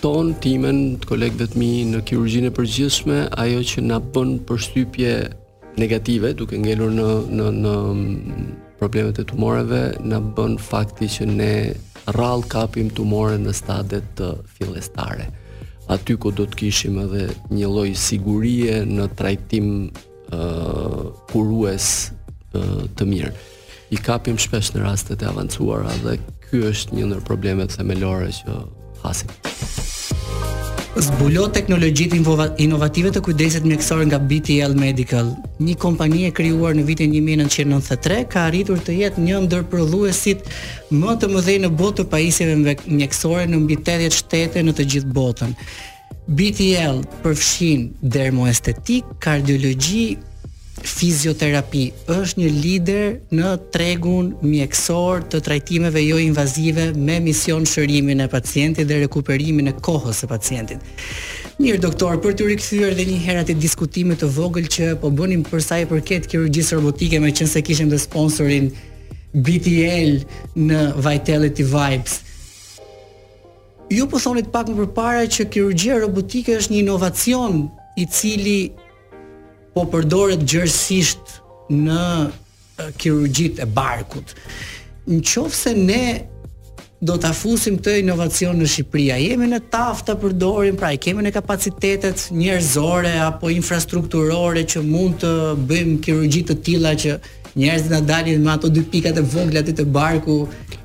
ton 0.00 0.32
timen 0.40 0.80
të 1.02 1.10
kolegëve 1.10 1.50
të 1.52 1.58
mi 1.60 1.70
në 1.92 2.00
kirurgjinë 2.08 2.48
e 2.48 2.54
përgjithshme, 2.56 3.18
ajo 3.42 3.60
që 3.70 3.84
na 3.90 4.00
bën 4.14 4.38
përshtypje 4.48 5.12
negative 5.78 6.32
duke 6.38 6.56
ngelur 6.58 6.90
në 6.96 7.08
në 7.36 7.48
në 7.58 7.74
problemet 8.78 9.18
e 9.18 9.26
tumoreve 9.26 9.82
na 10.06 10.20
bën 10.38 10.54
fakti 10.70 11.06
që 11.10 11.26
ne 11.30 11.52
rrallë 12.12 12.48
kapim 12.50 12.88
more 13.08 13.36
në 13.38 13.52
stadet 13.54 14.04
të 14.16 14.28
fillestare. 14.48 15.28
Aty 15.92 16.16
ku 16.20 16.30
do 16.30 16.44
të 16.46 16.58
kishim 16.60 16.98
edhe 17.00 17.28
një 17.50 17.68
lloj 17.72 17.88
sigurie 17.96 18.82
në 18.84 19.06
trajtim 19.16 19.68
ë 19.88 19.90
uh, 20.36 21.08
kurues 21.32 22.12
uh, 22.54 22.84
të 22.98 23.08
mirë. 23.08 23.32
I 23.90 23.96
kapim 24.04 24.36
shpesh 24.36 24.74
në 24.74 24.84
rastet 24.84 25.22
e 25.24 25.30
avancuara 25.32 25.94
dhe 26.04 26.18
ky 26.48 26.64
është 26.72 26.96
një 26.98 27.08
ndër 27.12 27.24
problemet 27.28 27.72
themelore 27.76 28.28
që 28.40 28.60
hasim. 29.04 29.32
Zbulot 30.98 31.52
teknologjit 31.54 32.10
inovative 32.58 33.10
të 33.14 33.20
kujdesit 33.22 33.64
mjekësor 33.66 34.00
nga 34.08 34.18
BTL 34.18 34.74
Medical. 34.74 35.28
Një 35.62 35.76
kompani 35.78 36.24
e 36.26 36.32
krijuar 36.34 36.74
në 36.74 36.82
vitin 36.88 37.14
1993 37.14 38.24
ka 38.32 38.48
arritur 38.48 38.80
të 38.82 38.96
jetë 39.02 39.22
një 39.26 39.38
ndër 39.46 39.62
prodhuesit 39.70 40.42
më 40.90 41.14
të 41.22 41.30
mëdhej 41.34 41.56
në 41.62 41.70
botë 41.78 42.02
të 42.02 42.08
pajisjeve 42.16 42.56
mjekësore 42.98 43.46
në 43.46 43.62
mbi 43.62 43.78
80 43.84 44.18
shtete 44.18 44.64
në 44.66 44.74
të 44.80 44.88
gjithë 44.94 45.14
botën. 45.14 45.54
BTL 46.34 47.04
përfshin 47.22 47.86
dermoestetik, 48.02 49.06
kardiologji, 49.22 50.16
fizioterapi 50.84 51.88
është 52.10 52.40
një 52.40 52.48
lider 52.60 53.04
në 53.34 53.52
tregun 53.72 54.32
mjekësor 54.42 55.24
të 55.32 55.40
trajtimeve 55.46 56.02
jo 56.04 56.18
invazive 56.22 56.90
me 56.94 57.18
mision 57.20 57.66
shërimin 57.68 58.22
e 58.24 58.28
pacientit 58.32 58.88
dhe 58.88 59.00
rekuperimin 59.04 59.72
e 59.72 59.74
kohës 59.74 60.22
së 60.22 60.30
pacientit. 60.30 60.78
Mirë 61.58 61.80
doktor, 61.82 62.20
për 62.22 62.36
të 62.38 62.48
rikthyer 62.52 62.92
edhe 62.94 63.08
një 63.08 63.18
herë 63.24 63.44
atë 63.44 63.56
diskutime 63.58 64.14
të 64.20 64.28
vogël 64.36 64.68
që 64.70 64.92
po 65.02 65.10
bënim 65.10 65.42
për 65.48 65.64
sa 65.64 65.80
i 65.82 65.88
përket 65.90 66.28
kirurgjisë 66.30 66.78
robotike, 66.78 67.18
me 67.20 67.32
qenë 67.34 67.50
se 67.50 67.62
kishim 67.66 67.90
të 67.90 67.98
sponsorin 67.98 68.70
BTL 69.34 70.20
në 70.54 70.84
Vitality 71.04 71.66
Vibes. 71.66 72.20
Ju 73.90 74.04
po 74.06 74.20
thonit 74.20 74.50
pak 74.52 74.68
më 74.70 74.86
parë 74.94 75.26
që 75.34 75.48
kirurgjia 75.50 75.96
robotike 76.04 76.58
është 76.60 76.74
një 76.74 76.82
inovacion 76.84 77.64
i 77.98 78.04
cili 78.12 78.60
po 79.78 79.84
përdoret 79.92 80.42
gjërësisht 80.50 81.34
në 81.70 82.02
kirurgjit 82.98 83.60
e 83.62 83.66
barkut. 83.66 84.32
Në 85.08 85.20
qofë 85.28 85.54
se 85.58 85.72
ne 85.78 86.02
do 86.98 87.14
të 87.14 87.28
afusim 87.30 87.76
të 87.78 87.92
inovacion 88.00 88.58
në 88.58 88.66
Shqipria, 88.72 89.20
jemi 89.22 89.46
në 89.52 89.60
taftë 89.70 90.08
të 90.08 90.16
përdorim, 90.24 90.78
pra 90.80 90.90
kemi 90.98 91.22
në 91.22 91.30
kapacitetet 91.36 92.24
njerëzore 92.34 93.12
apo 93.22 93.52
infrastrukturore 93.54 94.64
që 94.66 94.82
mund 94.82 95.20
të 95.22 95.30
bëjmë 95.70 96.00
kirurgjit 96.06 96.50
të 96.50 96.58
tila 96.66 96.96
që 96.98 97.18
njerëzit 97.58 97.94
në 97.94 98.02
dalin 98.10 98.42
me 98.42 98.54
ato 98.56 98.70
dy 98.72 98.82
pikat 98.90 99.20
e 99.22 99.26
vogla 99.34 99.62
të 99.66 99.78
të 99.78 99.86
barku 99.94 100.40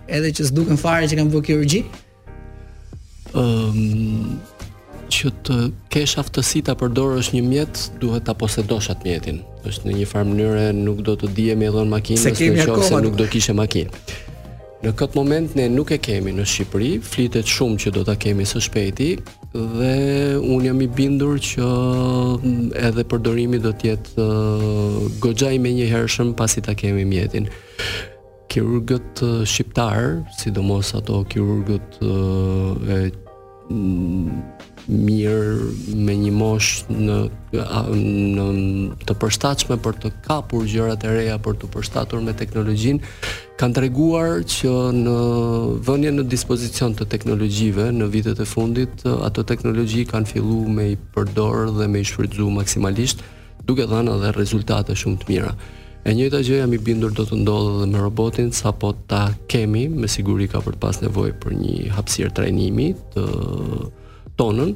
edhe 0.07 0.29
që 0.31 0.49
s'duken 0.51 0.77
fare 0.77 1.09
që 1.09 1.17
kam 1.17 1.33
bërë 1.33 1.47
kirurgjit? 1.49 2.01
Um, 3.33 3.41
ehm, 3.41 4.33
që 5.14 5.32
të 5.45 5.55
kesh 5.93 6.16
aftësi 6.22 6.61
ta 6.68 6.74
përdorësh 6.80 7.34
një 7.36 7.43
mjet, 7.45 7.82
duhet 8.01 8.26
ta 8.28 8.34
posedosh 8.38 8.89
atë 8.93 9.07
mjetin. 9.09 9.41
Është 9.70 9.88
në 9.89 9.95
një 9.99 10.07
farë 10.09 10.30
mënyrë 10.32 10.64
nuk 10.80 11.01
do 11.07 11.14
të 11.22 11.30
dijem 11.38 11.64
e 11.64 11.70
dhon 11.74 11.91
makinën 11.91 12.22
se 12.22 12.53
në 12.57 12.68
qoftë 12.72 13.01
nuk 13.05 13.18
do 13.20 13.28
kishe 13.32 13.55
makinë. 13.57 14.22
Në 14.84 14.91
këtë 14.99 15.16
moment 15.16 15.53
ne 15.55 15.70
nuk 15.72 15.93
e 15.95 15.97
kemi 16.03 16.34
në 16.36 16.43
Shqipëri, 16.49 16.89
flitet 17.07 17.47
shumë 17.47 17.78
që 17.86 17.93
do 17.95 18.01
ta 18.07 18.18
kemi 18.20 18.43
së 18.49 18.59
shpejti 18.66 19.11
dhe 19.53 19.93
un 20.43 20.66
jam 20.66 20.82
i 20.84 20.89
bindur 20.97 21.38
që 21.39 21.61
mm, 21.61 22.74
edhe 22.89 23.05
përdorimi 23.14 23.61
do 23.64 23.72
të 23.80 23.93
jetë 23.93 24.26
goxhaj 25.24 25.53
më 25.64 25.72
një 25.78 25.86
herëshëm 25.93 26.34
pasi 26.41 26.66
ta 26.68 26.76
kemi 26.84 27.05
mjetin. 27.07 27.47
Kirurgët 28.51 29.24
shqiptar, 29.47 30.18
sidomos 30.41 30.91
ato 30.99 31.22
kirurgët 31.32 32.01
e 32.03 32.99
mm, 33.70 34.43
mirë 34.91 35.95
me 36.03 36.11
një 36.19 36.31
mosh 36.36 36.84
në, 36.91 37.17
në 37.53 38.47
të 39.07 39.15
përshtatshme 39.21 39.77
për 39.84 39.95
të 40.03 40.11
kapur 40.25 40.65
gjërat 40.67 41.05
e 41.07 41.13
reja 41.17 41.38
për 41.41 41.55
të 41.61 41.69
përshtatur 41.73 42.23
me 42.25 42.36
teknologjinë 42.36 43.11
kanë 43.61 43.77
treguar 43.77 44.41
që 44.49 44.73
në 44.97 45.13
vënie 45.88 46.11
në 46.17 46.25
dispozicion 46.34 46.97
të 46.99 47.07
teknologjive 47.15 47.88
në 47.95 48.09
vitet 48.15 48.43
e 48.43 48.49
fundit 48.49 49.05
ato 49.23 49.43
teknologji 49.47 50.03
kanë 50.11 50.31
filluar 50.34 50.75
me 50.75 50.89
i 50.95 50.99
përdor 51.15 51.71
dhe 51.79 51.88
me 51.88 52.03
i 52.03 52.09
shfrytzu 52.09 52.49
maksimalisht 52.59 53.23
duke 53.63 53.88
dhënë 53.88 54.17
edhe 54.19 54.34
rezultate 54.36 54.95
shumë 54.99 55.19
të 55.23 55.31
mira. 55.31 55.55
E 56.03 56.11
njëta 56.11 56.41
gjë 56.43 56.57
jam 56.57 56.73
i 56.75 56.77
bindur 56.84 57.13
do 57.15 57.23
të 57.23 57.38
ndodhë 57.45 57.71
edhe 57.77 57.88
me 57.93 58.01
robotin 58.03 58.51
sapo 58.51 58.91
ta 59.07 59.29
kemi 59.47 59.86
me 59.88 60.09
siguri 60.11 60.49
ka 60.51 60.59
për 60.59 60.75
të 60.75 60.84
pas 60.84 60.99
nevojë 60.99 61.38
për 61.39 61.55
një 61.61 61.91
hapësirë 61.95 62.34
trajnimi 62.36 62.89
të 63.15 63.23
tonën, 64.39 64.73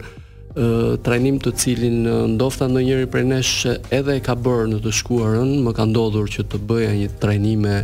ë 0.58 0.66
trajnim 1.06 1.38
të 1.44 1.52
cilin 1.54 2.00
ndofta 2.36 2.68
ndonjëri 2.72 3.06
prej 3.12 3.26
nesh 3.30 3.54
edhe 3.94 4.16
e 4.18 4.24
ka 4.26 4.36
bërë 4.36 4.72
në 4.74 4.80
të 4.86 4.94
shkuarën, 5.02 5.52
më 5.66 5.72
ka 5.78 5.86
ndodhur 5.90 6.30
që 6.34 6.48
të 6.52 6.58
bëja 6.70 6.92
një 6.98 7.12
trajnime 7.24 7.76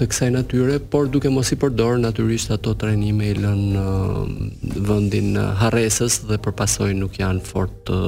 të 0.00 0.06
kësaj 0.10 0.30
natyre, 0.32 0.78
por 0.92 1.10
duke 1.12 1.30
mos 1.32 1.50
i 1.52 1.58
përdor 1.60 1.98
natyrisht 2.00 2.50
ato 2.56 2.72
trajnime 2.74 3.30
i 3.32 3.34
lën 3.40 4.78
vendin 4.88 5.34
harresës 5.60 6.22
dhe 6.30 6.38
përpasoj 6.40 6.90
nuk 6.96 7.20
janë 7.20 7.44
fort 7.44 7.76
të 7.86 8.00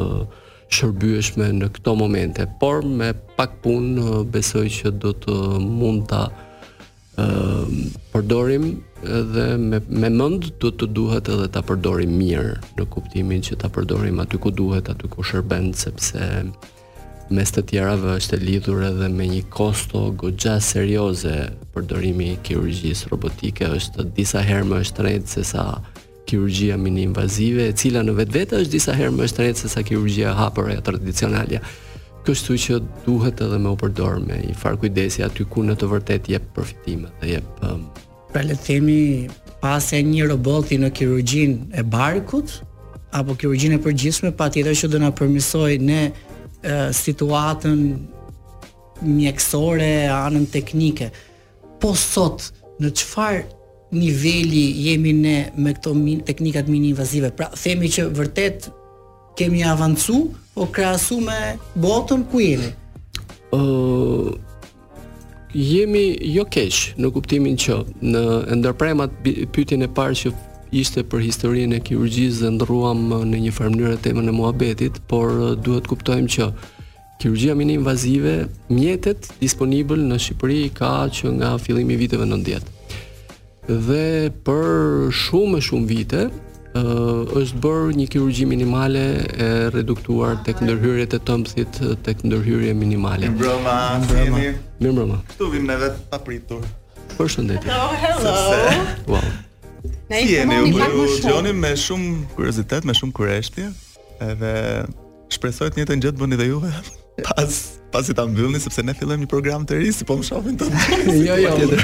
shërbyeshme 0.72 1.50
në 1.58 1.68
këto 1.74 1.92
momente, 2.00 2.46
por 2.60 2.80
me 2.82 3.12
pak 3.36 3.58
punë 3.62 4.22
besoj 4.32 4.66
që 4.72 4.94
do 5.04 5.12
të 5.20 5.34
mund 5.60 6.08
ta 6.10 6.26
të 6.30 6.50
Ehm, 7.20 7.90
përdorim 8.14 8.78
edhe 9.04 9.42
me 9.60 9.80
me 10.00 10.08
mend 10.08 10.46
do 10.64 10.70
të 10.72 10.86
duhet 10.96 11.28
edhe 11.28 11.48
ta 11.52 11.60
përdorim 11.68 12.14
mirë 12.16 12.54
në 12.78 12.86
kuptimin 12.94 13.42
që 13.44 13.58
ta 13.60 13.68
përdorim 13.68 14.22
aty 14.24 14.40
ku 14.40 14.50
duhet, 14.52 14.88
aty 14.88 15.08
ku 15.12 15.20
shërben 15.20 15.72
sepse 15.76 16.46
mes 17.36 17.52
të 17.52 17.64
tjerave 17.68 18.16
është 18.16 18.36
e 18.36 18.40
lidhur 18.46 18.80
edhe 18.88 19.10
me 19.12 19.26
një 19.28 19.42
kosto 19.52 20.06
goxha 20.22 20.56
serioze 20.60 21.50
përdorimi 21.74 22.30
i 22.32 22.40
kirurgjisë 22.48 23.12
robotike 23.12 23.68
është 23.76 24.08
disa 24.16 24.40
herë 24.44 24.70
më 24.72 24.80
e 24.80 24.88
shtrenjtë 24.92 25.32
se 25.36 25.44
sa 25.52 25.66
kirurgjia 26.28 26.80
mini 26.80 27.04
invazive 27.10 27.68
e 27.68 27.72
cila 27.76 28.00
në 28.08 28.16
vetvete 28.22 28.56
është 28.64 28.72
disa 28.78 28.96
herë 28.96 29.14
më 29.18 29.26
e 29.28 29.32
shtrenjtë 29.34 29.62
se 29.66 29.74
sa 29.76 29.84
kirurgjia 29.84 30.32
hapur 30.40 30.72
tradicionale. 30.88 31.60
Kështu 32.26 32.54
që 32.62 32.76
duhet 33.02 33.40
edhe 33.42 33.56
me 33.58 33.72
u 33.72 33.76
përdor 33.78 34.20
me 34.22 34.36
një 34.44 34.54
farë 34.60 34.78
kujdesi 34.84 35.24
aty 35.26 35.42
ku 35.50 35.64
në 35.66 35.74
të 35.80 35.88
vërtet 35.90 36.28
jep 36.30 36.44
përfitime 36.54 37.08
dhe 37.20 37.32
jep 37.32 37.62
um... 37.66 37.88
pra 38.32 38.44
le 38.46 38.54
të 38.54 38.66
themi 38.66 38.98
pas 39.62 39.82
e 39.94 39.98
një 40.06 40.28
roboti 40.30 40.78
në 40.80 40.92
kirurgjinë 40.96 41.72
e 41.80 41.82
barkut 41.94 42.60
apo 43.18 43.34
kirurgjinë 43.40 43.80
e 43.80 43.82
përgjithshme 43.84 44.30
patjetër 44.38 44.78
që 44.82 44.90
do 44.94 45.00
na 45.02 45.10
përmirësoj 45.18 45.72
në 45.84 46.02
situatën 46.96 47.80
mjekësore, 49.02 49.88
anën 50.14 50.44
teknike. 50.54 51.08
Po 51.82 51.90
sot 51.98 52.46
në 52.80 52.92
çfarë 53.00 53.40
niveli 53.98 54.60
jemi 54.86 55.10
ne 55.18 55.34
me 55.58 55.72
këto 55.74 55.90
teknikat 56.30 56.70
mini 56.70 56.92
invazive. 56.94 57.32
Pra 57.36 57.50
themi 57.58 57.90
që 57.90 58.06
vërtet 58.14 58.70
kemi 59.36 59.64
avancu 59.64 60.30
o 60.56 60.66
po 60.66 60.66
krahasu 60.72 61.20
me 61.20 61.58
botën 61.76 62.24
ku 62.30 62.38
jemi. 62.40 62.72
ë 63.52 63.56
uh, 63.56 64.28
jemi 65.56 66.04
jo 66.34 66.44
keq 66.44 66.94
në 67.00 67.10
kuptimin 67.14 67.56
që 67.60 67.78
në 68.04 68.22
ndërpremat 68.60 69.10
pyetjen 69.54 69.84
e 69.84 69.88
parë 69.96 70.16
që 70.20 70.28
ishte 70.72 71.02
për 71.10 71.20
historinë 71.26 71.76
e 71.78 71.84
kirurgjisë 71.84 72.42
dhe 72.46 72.50
ndrruam 72.58 73.00
në 73.32 73.38
një 73.44 73.52
farë 73.52 73.74
mënyrë 73.74 73.98
temën 74.06 74.30
e 74.32 74.32
muhabetit, 74.32 75.00
por 75.08 75.28
duhet 75.64 75.84
kuptojmë 75.88 76.30
që 76.34 76.46
kirurgjia 77.20 77.52
minimale 77.54 77.76
invazive 77.80 78.34
mjetet 78.72 79.28
disponibël 79.42 80.00
në 80.08 80.16
Shqipëri 80.24 80.62
ka 80.78 80.92
që 81.12 81.26
nga 81.38 81.50
fillimi 81.60 81.92
i 81.94 82.00
viteve 82.00 82.24
90. 82.24 82.72
Dhe 83.68 84.32
për 84.46 85.12
shumë 85.24 85.60
e 85.60 85.64
shumë 85.68 85.88
vite, 85.92 86.22
uh, 86.78 87.38
është 87.40 87.58
bërë 87.62 87.92
një 88.00 88.06
kirurgji 88.12 88.46
minimale 88.48 89.02
e 89.40 89.48
reduktuar 89.74 90.38
tek 90.46 90.60
ndërhyrjet 90.64 91.16
e 91.16 91.20
tëmbësit 91.28 91.80
tek 92.06 92.22
ndërhyrje 92.26 92.72
minimale. 92.78 93.28
Mirëmbrëma. 93.32 94.78
Mirëmbrëma. 94.80 95.18
Ktu 95.34 95.50
vim 95.56 95.68
ne 95.68 95.76
vetë 95.82 96.06
pa 96.12 96.18
pritur. 96.22 96.64
Përshëndetje. 97.18 97.72
Oh, 97.76 97.92
hello. 98.04 98.38
Wow. 99.10 99.28
Ne 100.10 100.22
jemi 100.28 100.58
u 100.62 101.06
gjonim 101.24 101.58
me 101.64 101.74
shumë 101.78 102.24
kuriozitet, 102.36 102.86
me 102.88 102.94
shumë 102.96 103.16
kurreshtje, 103.16 103.68
edhe 104.30 104.56
shpresoj 105.34 105.72
të 105.72 105.82
njëjtën 105.82 106.06
gjë 106.06 106.14
të 106.16 106.20
bëni 106.22 106.38
dhe 106.38 106.46
juve 106.52 106.70
pas 107.26 107.56
pasi 107.92 108.14
ta 108.16 108.24
mbyllni 108.26 108.58
sepse 108.64 108.82
ne 108.86 108.94
fillojmë 108.96 109.26
një 109.26 109.28
program 109.30 109.66
të 109.68 109.76
ri, 109.82 109.90
si 109.92 110.06
po 110.08 110.16
më 110.16 110.24
shohin 110.24 110.56
të. 110.58 110.68
Jo, 111.40 111.40
po 111.44 111.58
jo. 111.60 111.80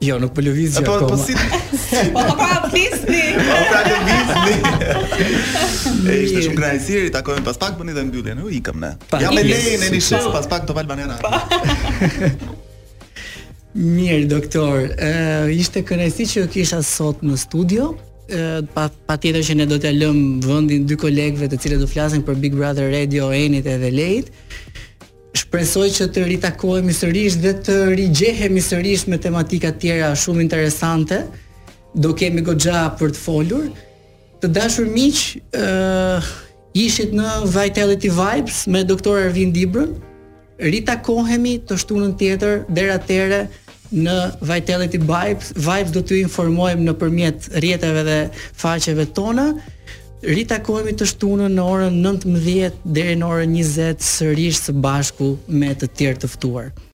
Jo, 0.00 0.16
nuk 0.22 0.30
po 0.32 0.40
lëvizja 0.46 0.80
po, 0.86 0.94
akoma. 0.94 1.10
Po 1.10 1.16
po 1.18 1.22
si. 1.26 1.34
Po 2.14 2.22
po 2.24 2.36
pra 2.38 2.70
pisni. 2.72 3.24
Po 3.34 3.56
lëvizni. 3.90 4.54
Po, 4.64 4.76
po, 4.78 6.08
e 6.08 6.16
ishte 6.24 6.44
shumë 6.46 6.56
kënaqësirë, 6.56 7.08
i 7.10 7.12
takojmë 7.18 7.44
pas 7.50 7.58
pak 7.60 7.74
bëni 7.82 7.96
dhe 7.98 8.04
mbylljen. 8.08 8.40
U 8.46 8.52
ikëm 8.60 8.78
ne. 8.82 8.94
Ja 9.20 9.34
me 9.34 9.42
lejen 9.44 9.82
e 9.82 9.90
nisë 9.98 10.22
pas 10.34 10.46
pak 10.50 10.70
do 10.70 10.76
valë 10.78 10.92
banera. 10.94 11.18
Mirë, 13.74 14.24
doktor. 14.30 14.86
Ë, 14.96 15.12
ishte 15.58 15.82
kënaqësi 15.90 16.28
që 16.36 16.46
kisha 16.54 16.80
sot 16.86 17.26
në 17.26 17.36
studio 17.42 17.90
pa, 18.74 18.88
pa 19.06 19.16
tjetër 19.18 19.42
që 19.44 19.54
ne 19.58 19.66
do 19.66 19.78
t'ja 19.80 19.90
lëmë 19.92 20.40
vëndin 20.46 20.84
dy 20.86 20.96
kolegëve 20.98 21.48
të 21.50 21.58
cilët 21.62 21.80
do 21.82 21.86
flasin 21.90 22.22
për 22.22 22.34
Big 22.40 22.54
Brother 22.54 22.90
Radio, 22.92 23.30
Enit 23.32 23.66
edhe 23.66 23.90
Lejt, 23.90 24.30
shpresoj 25.34 25.88
që 25.96 26.06
të 26.12 26.24
ritakohemi 26.32 26.94
sërish 26.94 27.40
dhe 27.42 27.52
të 27.66 27.76
rigjehemi 27.98 28.62
sërish 28.62 29.08
me 29.10 29.18
tematika 29.22 29.72
tjera 29.72 30.12
shumë 30.14 30.44
interesante, 30.46 31.24
do 31.94 32.12
kemi 32.14 32.42
gogja 32.46 32.88
për 33.00 33.14
të 33.14 33.18
folur, 33.24 33.68
të 34.40 34.50
dashur 34.56 34.86
miq, 34.88 35.24
ë 35.52 35.64
uh, 35.66 36.30
ishit 36.78 37.10
në 37.16 37.32
Vitality 37.50 38.12
Vibes 38.14 38.64
me 38.70 38.84
doktor 38.86 39.18
Ervin 39.26 39.50
Dibrën. 39.54 39.90
Ritakohemi 40.60 41.56
të 41.66 41.76
shtunën 41.82 42.12
tjetër, 42.20 42.60
deri 42.70 42.92
atëherë, 42.94 43.40
në 43.94 44.16
Vitality 44.46 44.98
Vibes, 45.02 45.52
Vibes 45.56 45.94
do 45.94 46.02
t'ju 46.06 46.20
informojmë 46.26 46.86
nëpërmjet 46.90 47.48
rrjeteve 47.60 48.04
dhe 48.06 48.18
faqeve 48.60 49.06
tona. 49.16 49.48
Ritakohemi 50.22 50.92
të 51.00 51.08
shtunën 51.14 51.54
në 51.56 51.64
orën 51.64 51.96
19 52.04 52.84
deri 52.96 53.16
në 53.22 53.30
orën 53.32 53.56
20 53.56 54.04
sërish 54.12 54.62
së 54.66 54.76
bashku 54.84 55.34
me 55.48 55.72
të 55.80 55.90
tjerë 55.98 56.24
të 56.26 56.34
ftuar. 56.36 56.86